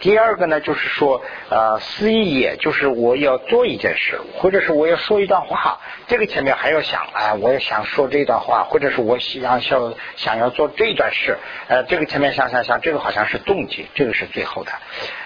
[0.00, 11.38] 第二个呢，就是说，呃，思意，就是我要做一件事，或者是我要说一段话，这个前面还要想，哎，我要想说这段话，或者是我想想想要做这段事，
[11.68, 14.72] 呃，这个前面想想想，这个好像是动机，这个是最后的。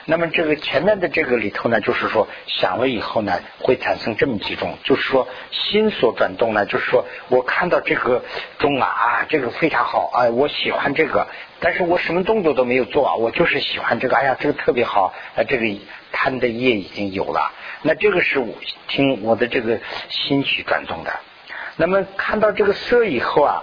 [0.06, 8.24] 那么这个前面的这个里头呢，就是说想了以后呢，会产生这么几种，就是说心所转动呢，就是说我看到这个
[8.58, 11.26] 钟啊，啊，这个非常好，哎，我喜欢这个。
[11.60, 14.16] 但是我什么动作都没有做啊，我就是喜欢这个。
[14.16, 15.66] 哎呀，这个特别好，啊，这个
[16.12, 17.52] 贪的业已经有了。
[17.82, 18.54] 那这个是我
[18.88, 21.12] 听我的这个心去转动的。
[21.76, 23.62] 那么看到这个色以后啊。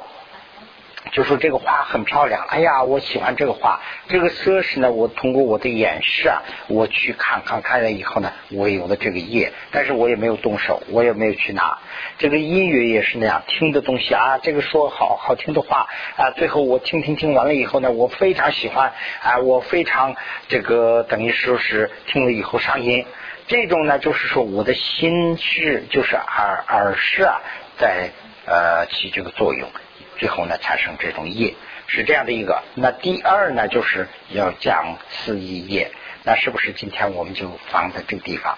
[1.12, 3.80] 就说这个花很漂亮，哎呀，我喜欢这个花。
[4.08, 11.80] 这个奢侈呢，我通过我的眼视啊，我去看看看了以后呢，我有了这个业，但是我也没有动手，我也没有去拿。
[12.18, 15.88] 这个音乐也是那样，听的东西啊，这个说好好听的话
[16.18, 20.16] 啊，最后我听听听完了以后呢，我非常喜欢啊，我非常
[20.47, 23.05] 这个等于说是听了以后上瘾。
[23.47, 27.41] 这种呢，就是说我的心是就是耳耳视啊，
[27.78, 28.10] 在
[28.45, 29.70] 呃起这个作用。
[30.18, 31.55] 最后呢，产生这种业
[31.88, 32.63] 是这样的一个。
[32.76, 35.91] 那第二呢，就是要讲四一业。
[36.24, 38.57] 那是不是今天我们就放在这个地方？